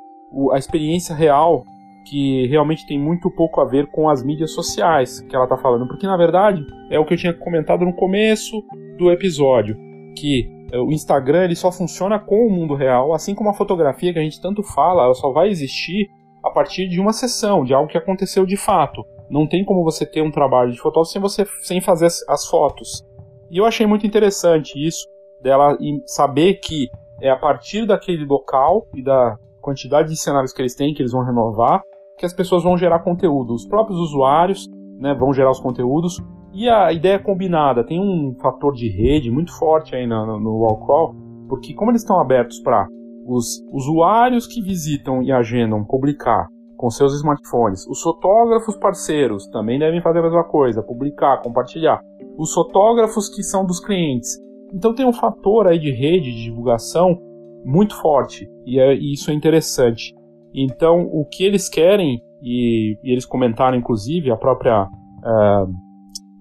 [0.53, 1.65] a experiência real
[2.05, 5.87] que realmente tem muito pouco a ver com as mídias sociais que ela está falando,
[5.87, 8.63] porque na verdade é o que eu tinha comentado no começo
[8.99, 9.77] do episódio,
[10.17, 14.13] que é, o Instagram ele só funciona com o mundo real, assim como a fotografia
[14.13, 16.11] que a gente tanto fala, ela só vai existir
[16.43, 19.05] a partir de uma sessão, de algo que aconteceu de fato.
[19.31, 22.47] Não tem como você ter um trabalho de fotógrafo sem você sem fazer as, as
[22.47, 23.05] fotos.
[23.53, 25.07] E eu achei muito interessante isso
[25.43, 26.89] dela saber que
[27.21, 31.13] é a partir daquele local e da quantidade de cenários que eles têm, que eles
[31.13, 31.83] vão renovar,
[32.17, 33.53] que as pessoas vão gerar conteúdo.
[33.53, 34.67] Os próprios usuários
[34.99, 36.19] né, vão gerar os conteúdos.
[36.55, 41.75] E a ideia combinada tem um fator de rede muito forte aí no, no porque
[41.75, 42.89] como eles estão abertos para
[43.27, 46.49] os usuários que visitam e agendam publicar
[46.83, 52.01] com seus smartphones, os fotógrafos parceiros também devem fazer a mesma coisa, publicar, compartilhar.
[52.37, 54.39] Os fotógrafos que são dos clientes.
[54.73, 57.19] Então tem um fator aí de rede de divulgação
[57.65, 60.15] muito forte e, é, e isso é interessante.
[60.55, 65.73] Então, o que eles querem, e, e eles comentaram inclusive, a própria, uh,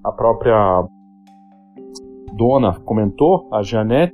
[0.03, 0.83] a própria
[2.35, 4.13] dona comentou, a Janete,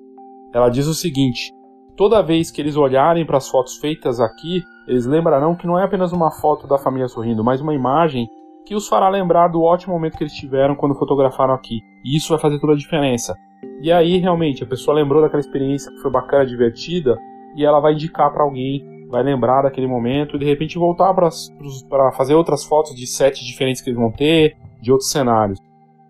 [0.54, 1.52] ela diz o seguinte:
[1.96, 5.84] toda vez que eles olharem para as fotos feitas aqui, eles lembrarão que não é
[5.84, 8.28] apenas uma foto da família sorrindo, mas uma imagem
[8.68, 11.80] que os fará lembrar do ótimo momento que eles tiveram quando fotografaram aqui.
[12.04, 13.36] E isso vai fazer toda a diferença.
[13.82, 17.18] E aí, realmente, a pessoa lembrou daquela experiência que foi bacana, divertida,
[17.56, 22.12] e ela vai indicar para alguém vai lembrar daquele momento e de repente voltar para
[22.12, 25.60] fazer outras fotos de sets diferentes que eles vão ter, de outros cenários.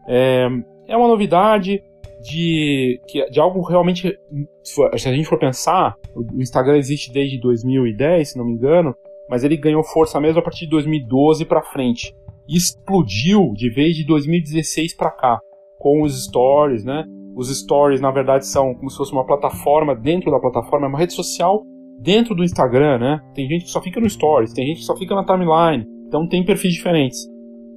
[0.08, 0.48] É,
[0.88, 1.82] é uma novidade
[2.24, 3.00] de,
[3.32, 4.18] de algo realmente.
[4.64, 8.96] Se a gente for pensar, o Instagram existe desde 2010, se não me engano,
[9.30, 12.16] mas ele ganhou força mesmo a partir de 2012 para frente.
[12.48, 15.40] E explodiu de vez de 2016 para cá,
[15.80, 17.04] com os stories, né?
[17.36, 21.00] Os stories, na verdade, são como se fosse uma plataforma dentro da plataforma, é uma
[21.00, 21.64] rede social
[22.00, 23.20] dentro do Instagram, né?
[23.34, 26.28] Tem gente que só fica no Stories, tem gente que só fica na timeline, então
[26.28, 27.28] tem perfis diferentes.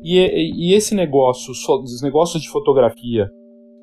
[0.02, 3.28] E, e esse negócio, os negócios de fotografia,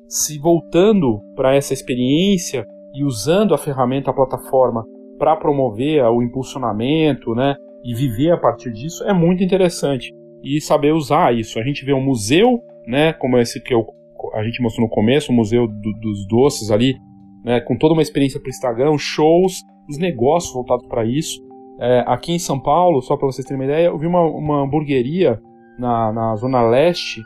[0.08, 4.84] se voltando para essa experiência e usando a ferramenta, a plataforma,
[5.18, 7.54] para promover o impulsionamento, né?
[7.84, 10.12] E viver a partir disso é muito interessante.
[10.56, 11.58] E saber usar isso.
[11.58, 13.12] A gente vê um museu, né?
[13.12, 13.86] Como esse que eu,
[14.34, 16.96] a gente mostrou no começo, o Museu do, dos Doces ali,
[17.44, 17.60] né?
[17.60, 21.40] Com toda uma experiência para o Instagram, shows os negócios voltados para isso.
[21.80, 24.62] É, aqui em São Paulo, só para vocês terem uma ideia, eu vi uma, uma
[24.62, 25.40] hamburgueria
[25.78, 27.22] na, na Zona Leste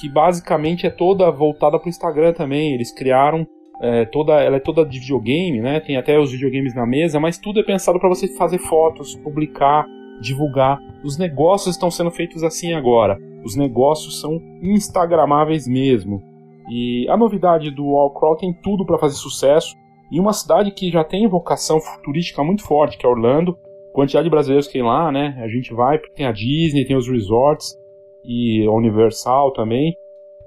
[0.00, 2.72] que basicamente é toda voltada para o Instagram também.
[2.72, 3.46] Eles criaram
[3.80, 5.80] é, toda, ela é toda de videogame, né?
[5.80, 9.86] Tem até os videogames na mesa, mas tudo é pensado para você fazer fotos, publicar,
[10.20, 10.78] divulgar.
[11.04, 13.18] Os negócios estão sendo feitos assim agora.
[13.44, 16.22] Os negócios são instagramáveis mesmo.
[16.70, 19.74] E a novidade do Wallcrawl tem tudo para fazer sucesso.
[20.10, 23.58] E uma cidade que já tem vocação turística muito forte, que é Orlando.
[23.92, 25.38] Quantidade de brasileiros que tem lá, né?
[25.42, 27.76] A gente vai porque tem a Disney, tem os resorts
[28.24, 29.96] e a Universal também.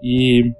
[0.01, 0.51] E,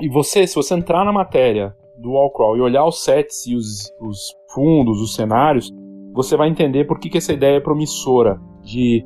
[0.00, 3.92] e você, se você entrar na matéria do Wallcrawl e olhar os sets e os,
[4.00, 5.72] os fundos, os cenários,
[6.14, 9.04] você vai entender por que, que essa ideia é promissora de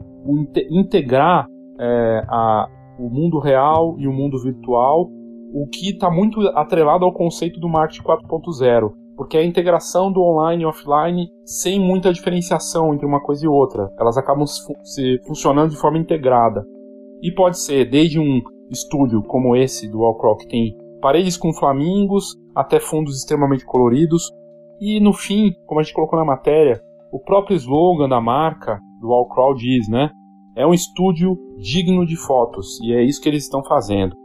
[0.71, 1.47] integrar
[1.81, 2.69] é, a,
[2.99, 5.09] o mundo real e o mundo virtual,
[5.53, 10.23] o que está muito atrelado ao conceito do marketing 4.0 porque é a integração do
[10.23, 13.93] online e offline sem muita diferenciação entre uma coisa e outra.
[13.99, 16.65] Elas acabam se funcionando de forma integrada.
[17.21, 18.41] E pode ser desde um
[18.71, 24.31] estúdio como esse do Wallcrawl, que tem paredes com flamingos, até fundos extremamente coloridos.
[24.81, 26.81] E no fim, como a gente colocou na matéria,
[27.13, 30.11] o próprio slogan da marca do Wallcrawl diz, né?
[30.57, 34.17] É um estúdio digno de fotos, e é isso que eles estão fazendo.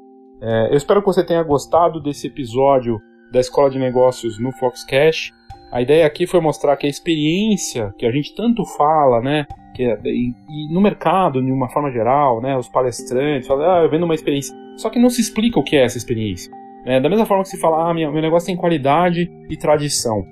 [0.42, 3.00] É, eu espero que você tenha gostado desse episódio
[3.32, 5.32] da Escola de Negócios no Foxcast.
[5.72, 9.84] A ideia aqui foi mostrar que a experiência que a gente tanto fala, né, que
[9.84, 13.90] é, e, e, no mercado, de uma forma geral, né, os palestrantes falam, ah, eu
[13.90, 14.56] vendo uma experiência.
[14.78, 16.52] Só que não se explica o que é essa experiência.
[16.86, 20.24] É, da mesma forma que se fala, ah, meu, meu negócio tem qualidade e tradição.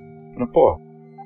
[0.51, 0.77] Pô,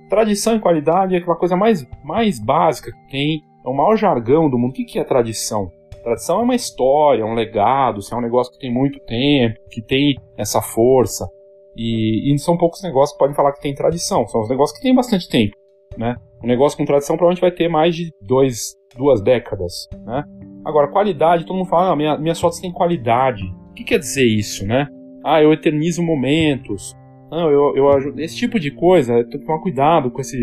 [0.10, 4.50] tradição e qualidade é aquela coisa mais, mais básica que tem, é o maior jargão
[4.50, 4.72] do mundo.
[4.72, 5.72] O que, é tradição?
[6.04, 10.16] Tradição é uma história, um legado, é um negócio que tem muito tempo, que tem
[10.38, 11.28] essa força.
[11.76, 14.84] E, e, são poucos negócios que podem falar que tem tradição, são os negócios que
[14.84, 15.56] têm bastante tempo.
[15.98, 16.16] Né?
[16.44, 19.88] Um negócio com tradição provavelmente vai ter mais de dois, duas décadas.
[20.06, 20.24] Né?
[20.64, 23.44] Agora, qualidade, todo mundo fala, ah, minha, minhas fotos têm qualidade.
[23.72, 24.66] O que quer dizer isso?
[24.66, 24.88] Né?
[25.24, 26.96] Ah, eu eternizo momentos.
[27.36, 28.22] Não, eu, eu ajudo.
[28.22, 30.38] Esse tipo de coisa, tem que tomar cuidado com, esse,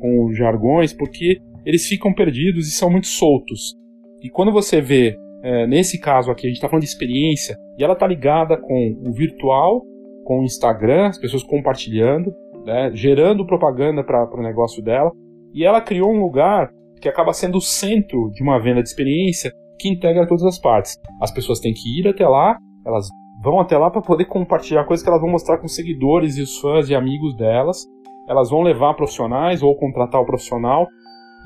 [0.00, 3.74] com os jargões, porque eles ficam perdidos e são muito soltos.
[4.22, 7.84] E quando você vê, é, nesse caso aqui, a gente está falando de experiência, e
[7.84, 9.82] ela está ligada com o virtual,
[10.24, 12.32] com o Instagram, as pessoas compartilhando,
[12.64, 15.12] né, gerando propaganda para o negócio dela,
[15.52, 19.52] e ela criou um lugar que acaba sendo o centro de uma venda de experiência
[19.78, 20.96] que integra todas as partes.
[21.20, 23.06] As pessoas têm que ir até lá, elas
[23.40, 26.58] vão até lá para poder compartilhar coisas que elas vão mostrar com seguidores e os
[26.58, 27.86] fãs e amigos delas.
[28.28, 30.86] Elas vão levar profissionais ou contratar o profissional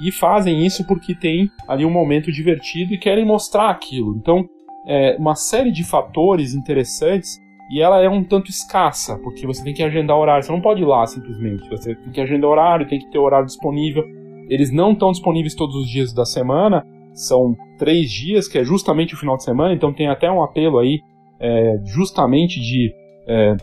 [0.01, 4.16] e fazem isso porque tem ali um momento divertido e querem mostrar aquilo.
[4.16, 4.45] Então,
[4.86, 7.38] é uma série de fatores interessantes
[7.70, 10.82] e ela é um tanto escassa, porque você tem que agendar horário, você não pode
[10.82, 14.05] ir lá simplesmente, você tem que agendar horário, tem que ter horário disponível.
[14.49, 16.84] Eles não estão disponíveis todos os dias da semana,
[17.14, 20.78] são três dias, que é justamente o final de semana, então tem até um apelo
[20.78, 21.01] aí,
[21.43, 22.95] é, justamente de,
[23.26, 23.57] é,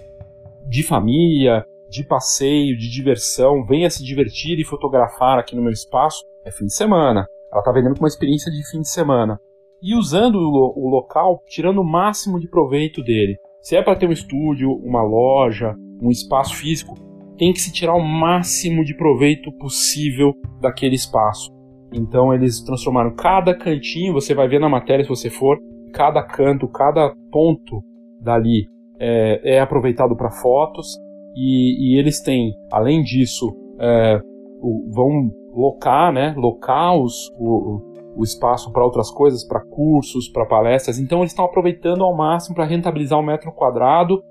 [0.68, 6.24] de família, de passeio, de diversão, venha se divertir e fotografar aqui no meu espaço,
[6.46, 7.26] é fim de semana.
[7.52, 9.40] Ela está vendendo com uma experiência de fim de semana.
[9.82, 13.38] E usando o, o local, tirando o máximo de proveito dele.
[13.62, 16.96] Se é para ter um estúdio, uma loja, um espaço físico,
[17.38, 21.50] tem que se tirar o máximo de proveito possível daquele espaço.
[21.94, 25.58] Então eles transformaram cada cantinho, você vai ver na matéria se você for,
[25.90, 27.84] cada canto, cada ponto
[28.22, 28.68] dali
[29.00, 30.98] é, é aproveitado para fotos
[31.36, 34.20] e, e, eles têm, além disso, é,
[34.62, 37.82] o, vão locar, né, locar os, o,
[38.16, 41.00] o espaço para outras coisas, para cursos, para palestras.
[41.00, 44.22] Então eles estão aproveitando ao máximo para rentabilizar o metro quadrado.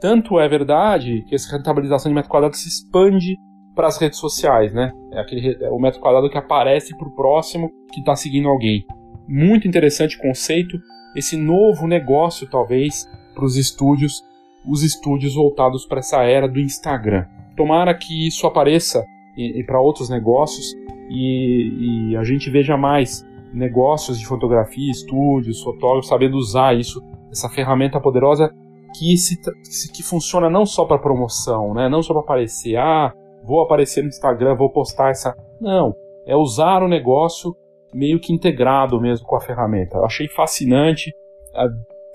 [0.00, 3.36] Tanto é verdade que essa rentabilização de metro quadrado se expande
[3.74, 4.92] para as redes sociais, né?
[5.12, 8.84] É aquele é o metro quadrado que aparece para o próximo que está seguindo alguém.
[9.34, 10.78] Muito interessante conceito.
[11.16, 14.22] Esse novo negócio, talvez, para os estúdios,
[14.68, 17.24] os estúdios voltados para essa era do Instagram.
[17.56, 19.02] Tomara que isso apareça
[19.34, 20.74] e, e para outros negócios
[21.08, 27.48] e, e, a gente veja mais negócios de fotografia, estúdios, fotógrafos sabendo usar isso, essa
[27.48, 28.54] ferramenta poderosa
[28.94, 29.40] que, se,
[29.94, 31.88] que funciona não só para promoção, né?
[31.88, 35.34] não só para aparecer, ah, vou aparecer no Instagram, vou postar essa.
[35.58, 35.94] Não,
[36.26, 37.56] é usar o negócio
[37.94, 39.96] meio que integrado mesmo com a ferramenta.
[39.96, 41.12] Eu achei fascinante,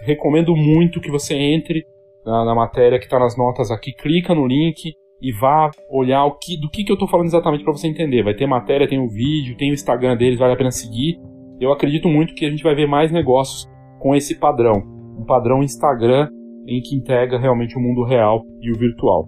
[0.01, 1.85] recomendo muito que você entre
[2.25, 6.37] na, na matéria que está nas notas aqui, clica no link e vá olhar o
[6.37, 8.23] que, do que, que eu estou falando exatamente para você entender.
[8.23, 11.19] Vai ter matéria, tem o vídeo, tem o Instagram deles, vale a pena seguir.
[11.59, 13.65] Eu acredito muito que a gente vai ver mais negócios
[13.99, 14.83] com esse padrão,
[15.17, 16.29] um padrão Instagram
[16.67, 19.27] em que integra realmente o mundo real e o virtual.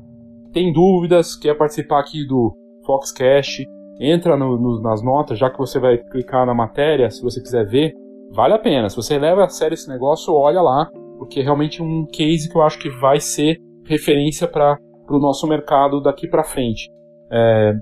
[0.53, 2.53] Tem dúvidas, quer participar aqui do
[2.85, 3.65] Foxcast,
[3.99, 7.65] entra no, no, nas notas, já que você vai clicar na matéria, se você quiser
[7.65, 7.93] ver,
[8.31, 8.89] vale a pena.
[8.89, 12.55] Se você leva a sério esse negócio, olha lá, porque é realmente um case que
[12.55, 14.77] eu acho que vai ser referência para
[15.09, 16.89] o nosso mercado daqui para frente.
[17.31, 17.73] É,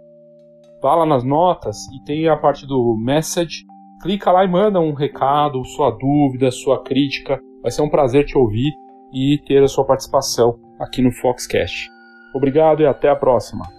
[0.82, 3.64] vá lá nas notas e tem a parte do message.
[4.02, 7.40] Clica lá e manda um recado, sua dúvida, sua crítica.
[7.62, 8.72] Vai ser um prazer te ouvir
[9.14, 11.90] e ter a sua participação aqui no Foxcast.
[12.36, 13.77] Obrigado e até a próxima.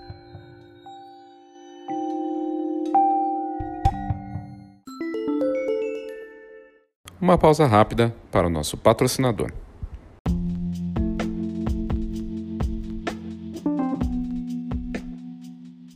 [7.21, 9.51] Uma pausa rápida para o nosso patrocinador.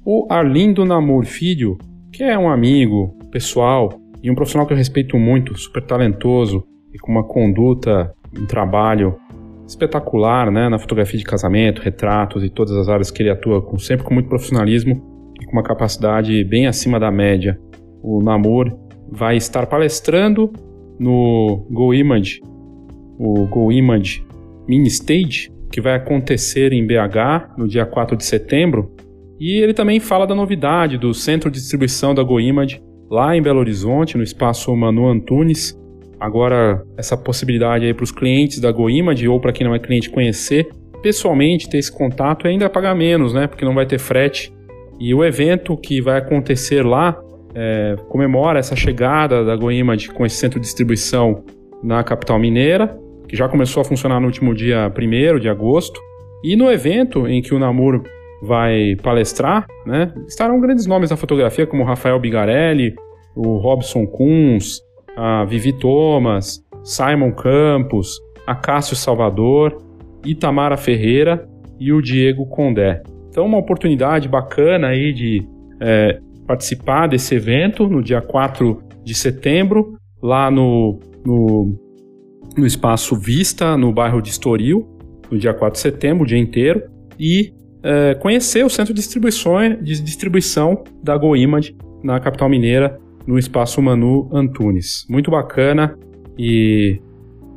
[0.04, 1.78] O Arlindo Namor Filho,
[2.12, 6.98] que é um amigo pessoal e um profissional que eu respeito muito, super talentoso e
[6.98, 9.16] com uma conduta, um trabalho
[9.64, 13.78] espetacular, né, na fotografia de casamento, retratos e todas as áreas que ele atua, com,
[13.78, 17.56] sempre com muito profissionalismo e com uma capacidade bem acima da média.
[18.02, 18.76] O Namor
[19.08, 20.52] vai estar palestrando
[21.02, 22.40] no Go Image,
[23.18, 24.24] o Go Image
[24.68, 28.94] Mini Stage, que vai acontecer em BH no dia 4 de setembro,
[29.40, 32.80] e ele também fala da novidade do centro de distribuição da GoImage
[33.10, 35.76] lá em Belo Horizonte, no espaço Manu Antunes.
[36.20, 40.10] Agora, essa possibilidade aí para os clientes da GoImage ou para quem não é cliente
[40.10, 40.68] conhecer
[41.02, 43.48] pessoalmente, ter esse contato e ainda pagar menos, né?
[43.48, 44.54] Porque não vai ter frete.
[45.00, 47.20] E o evento que vai acontecer lá
[47.54, 51.44] é, comemora essa chegada da GoImage com esse centro de distribuição
[51.82, 52.98] na capital mineira,
[53.28, 56.00] que já começou a funcionar no último dia 1 de agosto.
[56.44, 58.02] E no evento em que o Namur
[58.42, 60.12] vai palestrar, né?
[60.26, 62.94] Estarão grandes nomes da fotografia, como Rafael Bigarelli,
[63.36, 64.80] o Robson Kunz,
[65.16, 69.78] a Vivi Thomas, Simon Campos, a Cássio Salvador,
[70.24, 71.48] Itamara Ferreira
[71.78, 73.02] e o Diego Condé.
[73.28, 75.46] Então, uma oportunidade bacana aí de
[75.80, 81.78] é, participar desse evento no dia 4 de setembro, lá no, no,
[82.56, 84.88] no Espaço Vista, no bairro de Estoril,
[85.30, 86.82] no dia 4 de setembro, o dia inteiro.
[87.18, 93.38] E é, conhecer o centro de distribuição, de distribuição da GoImage na capital mineira no
[93.38, 95.06] Espaço Manu Antunes.
[95.08, 95.96] Muito bacana
[96.38, 97.00] e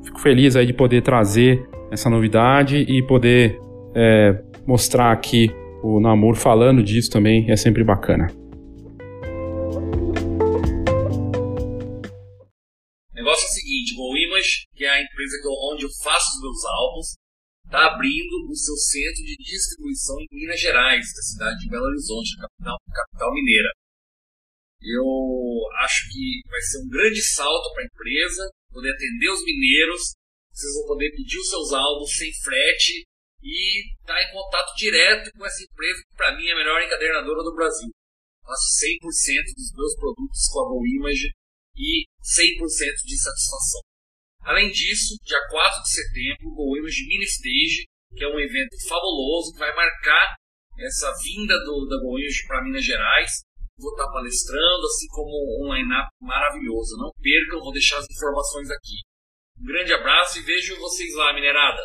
[0.03, 3.59] fico feliz aí de poder trazer essa novidade e poder
[3.95, 5.49] é, mostrar aqui
[5.83, 8.27] o Namor falando disso também é sempre bacana.
[14.75, 15.37] Que é a empresa
[15.71, 17.07] onde eu faço os meus álbuns,
[17.65, 22.37] está abrindo o seu centro de distribuição em Minas Gerais, da cidade de Belo Horizonte,
[22.37, 23.69] capital, capital mineira.
[24.81, 25.07] Eu
[25.81, 30.13] acho que vai ser um grande salto para a empresa, poder atender os mineiros,
[30.53, 33.03] vocês vão poder pedir os seus álbuns sem frete
[33.41, 36.81] e estar tá em contato direto com essa empresa que para mim é a melhor
[36.81, 37.89] encadernadora do Brasil.
[38.43, 41.29] Faço 100% dos meus produtos com a Go Image
[41.75, 43.81] e 100% de satisfação.
[44.45, 49.51] Além disso, dia 4 de setembro, o Image Mini Stage, que é um evento fabuloso
[49.51, 50.35] que vai marcar
[50.77, 53.41] essa vinda do, da Go Image para Minas Gerais.
[53.75, 56.95] Vou estar palestrando, assim como um line-up maravilhoso.
[56.95, 59.01] Não percam, vou deixar as informações aqui.
[59.59, 61.81] Um grande abraço e vejo vocês lá, minerada!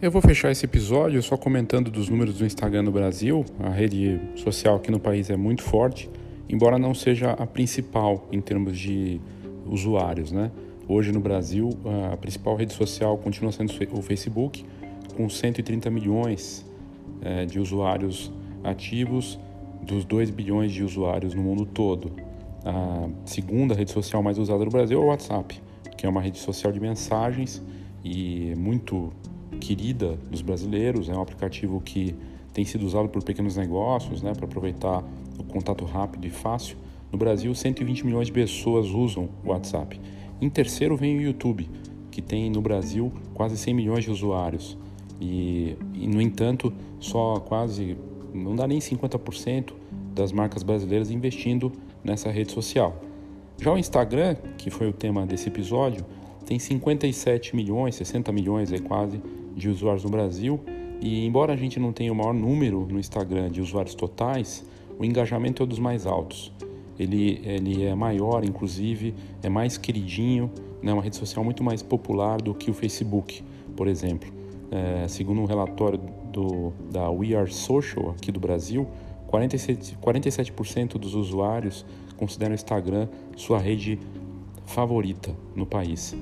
[0.00, 3.44] Eu vou fechar esse episódio só comentando dos números do Instagram no Brasil.
[3.58, 6.08] A rede social aqui no país é muito forte,
[6.48, 9.20] embora não seja a principal em termos de
[9.66, 10.52] usuários, né?
[10.86, 11.70] Hoje no Brasil,
[12.12, 14.64] a principal rede social continua sendo o Facebook,
[15.16, 16.64] com 130 milhões
[17.20, 18.30] é, de usuários
[18.62, 19.36] ativos,
[19.82, 22.12] dos 2 bilhões de usuários no mundo todo.
[22.64, 25.60] A segunda rede social mais usada no Brasil é o WhatsApp,
[25.96, 27.60] que é uma rede social de mensagens
[28.04, 29.12] e muito
[29.58, 32.14] querida dos brasileiros, é um aplicativo que
[32.52, 35.04] tem sido usado por pequenos negócios, né, para aproveitar
[35.38, 36.76] o contato rápido e fácil.
[37.12, 40.00] No Brasil, 120 milhões de pessoas usam o WhatsApp.
[40.40, 41.68] Em terceiro vem o YouTube,
[42.10, 44.76] que tem no Brasil quase 100 milhões de usuários.
[45.20, 47.96] E, e no entanto, só quase,
[48.34, 49.72] não dá nem 50%
[50.14, 53.00] das marcas brasileiras investindo nessa rede social.
[53.60, 56.04] Já o Instagram, que foi o tema desse episódio,
[56.44, 59.20] tem 57 milhões, 60 milhões é quase
[59.58, 60.60] de usuários no Brasil.
[61.00, 64.64] E embora a gente não tenha o maior número no Instagram de usuários totais,
[64.98, 66.52] o engajamento é um dos mais altos.
[66.98, 70.50] Ele, ele é maior, inclusive, é mais queridinho,
[70.82, 70.92] é né?
[70.92, 73.44] uma rede social muito mais popular do que o Facebook,
[73.76, 74.32] por exemplo.
[74.70, 76.00] É, segundo um relatório
[76.32, 78.86] do, da We Are Social aqui do Brasil,
[79.30, 80.52] 47%, 47
[80.98, 81.84] dos usuários
[82.16, 83.98] consideram o Instagram sua rede
[84.66, 86.16] favorita no país,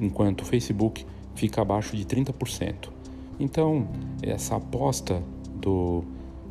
[0.00, 1.04] enquanto o Facebook
[1.34, 2.90] fica abaixo de 30%.
[3.38, 3.88] Então,
[4.22, 5.22] essa aposta
[5.60, 6.04] do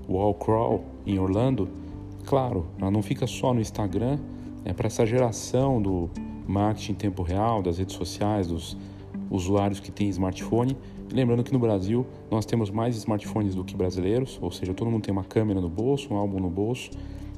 [0.10, 1.70] Wall Crawl em Orlando,
[2.26, 4.20] claro, ela não fica só no Instagram,
[4.66, 6.10] é para essa geração do
[6.48, 8.78] marketing em tempo real, das redes sociais, dos
[9.30, 10.78] usuários que têm smartphone.
[11.12, 15.04] lembrando que no Brasil nós temos mais smartphones do que brasileiros, ou seja, todo mundo
[15.04, 16.90] tem uma câmera no bolso, um álbum no bolso,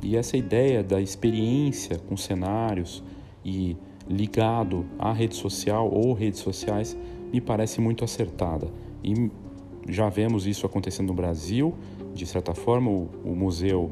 [0.01, 3.03] e essa ideia da experiência com cenários
[3.43, 3.77] e
[4.07, 6.97] ligado à rede social ou redes sociais
[7.33, 8.71] me parece muito acertada.
[9.03, 9.29] E
[9.89, 11.73] já vemos isso acontecendo no Brasil,
[12.13, 13.91] de certa forma, o, o museu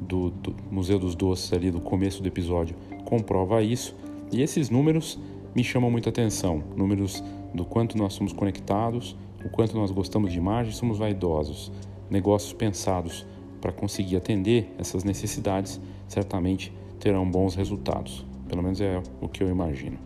[0.00, 3.94] do, do, Museu dos Doces ali do começo do episódio comprova isso.
[4.32, 5.18] E esses números
[5.54, 7.22] me chamam muita atenção, números
[7.52, 11.72] do quanto nós somos conectados, o quanto nós gostamos de imagens, somos vaidosos.
[12.08, 13.26] Negócios pensados
[13.60, 18.24] para conseguir atender essas necessidades certamente terão bons resultados.
[18.48, 19.98] Pelo menos é o que eu imagino.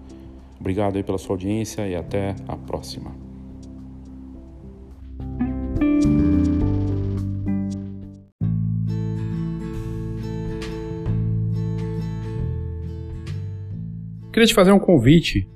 [0.61, 3.11] Obrigado aí pela sua audiência e até a próxima.
[14.33, 15.49] Queria te fazer um convite.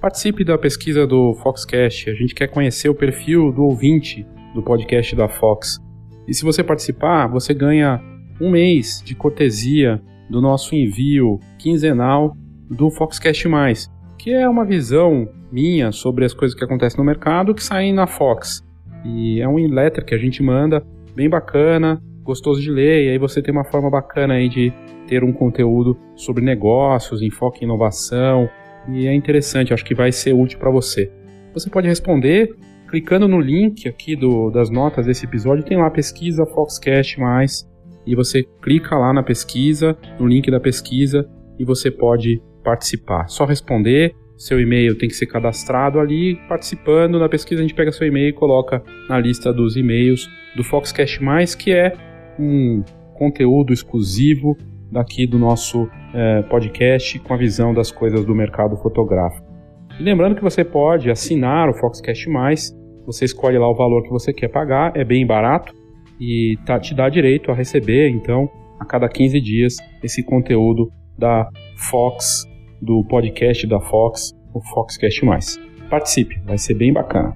[0.00, 2.10] Participe da pesquisa do Foxcast.
[2.10, 5.78] A gente quer conhecer o perfil do ouvinte do podcast da Fox.
[6.26, 8.00] E se você participar, você ganha
[8.40, 12.36] um mês de cortesia do nosso envio quinzenal
[12.68, 17.54] do Foxcast Mais, que é uma visão minha sobre as coisas que acontecem no mercado
[17.54, 18.62] que saem na Fox.
[19.04, 23.18] E é um letter que a gente manda, bem bacana, gostoso de ler, e aí
[23.18, 24.72] você tem uma forma bacana aí de
[25.06, 28.50] ter um conteúdo sobre negócios, enfoque em inovação,
[28.88, 31.10] e é interessante, acho que vai ser útil para você.
[31.54, 32.54] Você pode responder
[32.88, 37.68] clicando no link aqui do, das notas desse episódio, tem lá pesquisa Foxcast mais
[38.06, 43.26] e você clica lá na pesquisa, no link da pesquisa e você pode participar.
[43.28, 47.90] Só responder, seu e-mail tem que ser cadastrado ali, participando na pesquisa a gente pega
[47.90, 51.18] seu e-mail e coloca na lista dos e-mails do Foxcast
[51.56, 51.94] que é
[52.38, 54.54] um conteúdo exclusivo
[54.92, 59.46] daqui do nosso é, podcast com a visão das coisas do mercado fotográfico.
[59.98, 62.70] E lembrando que você pode assinar o Foxcast Mais,
[63.06, 65.72] você escolhe lá o valor que você quer pagar, é bem barato
[66.20, 68.48] e tá, te dá direito a receber, então,
[68.78, 72.47] a cada 15 dias, esse conteúdo da Fox,
[72.80, 75.60] do podcast da Fox, o Foxcast Mais.
[75.90, 77.34] Participe, vai ser bem bacana.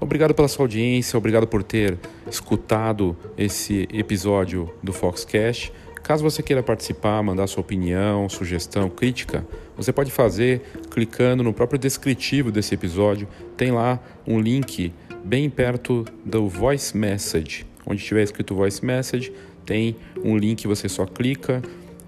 [0.00, 1.98] Obrigado pela sua audiência, obrigado por ter
[2.28, 5.72] escutado esse episódio do Foxcast.
[6.02, 11.78] Caso você queira participar, mandar sua opinião, sugestão, crítica, você pode fazer clicando no próprio
[11.78, 13.28] descritivo desse episódio.
[13.56, 14.92] Tem lá um link
[15.24, 17.66] bem perto do Voice Message.
[17.86, 19.32] Onde tiver escrito Voice Message,
[19.64, 21.62] tem um link, você só clica,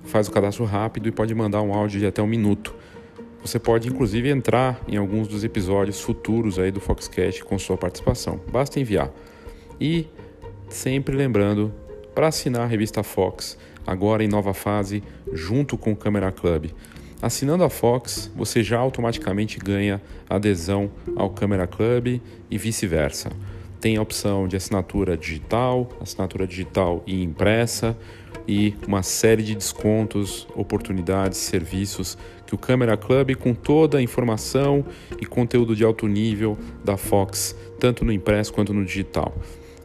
[0.05, 2.75] faz o cadastro rápido e pode mandar um áudio de até um minuto.
[3.43, 8.41] Você pode inclusive entrar em alguns dos episódios futuros aí do Foxcast com sua participação.
[8.51, 9.11] Basta enviar.
[9.81, 10.07] E
[10.69, 11.73] sempre lembrando
[12.15, 13.57] para assinar a revista Fox,
[13.87, 15.03] agora em nova fase,
[15.33, 16.67] junto com o Camera Club.
[17.23, 22.19] Assinando a Fox, você já automaticamente ganha adesão ao Camera Club
[22.51, 23.31] e vice-versa.
[23.79, 27.95] Tem a opção de assinatura digital, assinatura digital e impressa
[28.49, 32.17] e uma série de descontos, oportunidades, serviços
[32.47, 34.83] que o Camera Club, com toda a informação
[35.21, 39.35] e conteúdo de alto nível da Fox, tanto no impresso quanto no digital.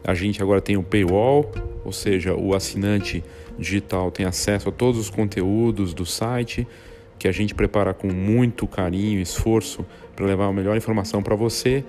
[0.05, 1.51] A gente agora tem o paywall,
[1.83, 3.21] ou seja, o assinante
[3.59, 6.65] digital tem acesso a todos os conteúdos do site
[7.25, 9.83] que a gente prepara com muito carinho e esforço
[10.15, 11.83] para levar a melhor informação para você.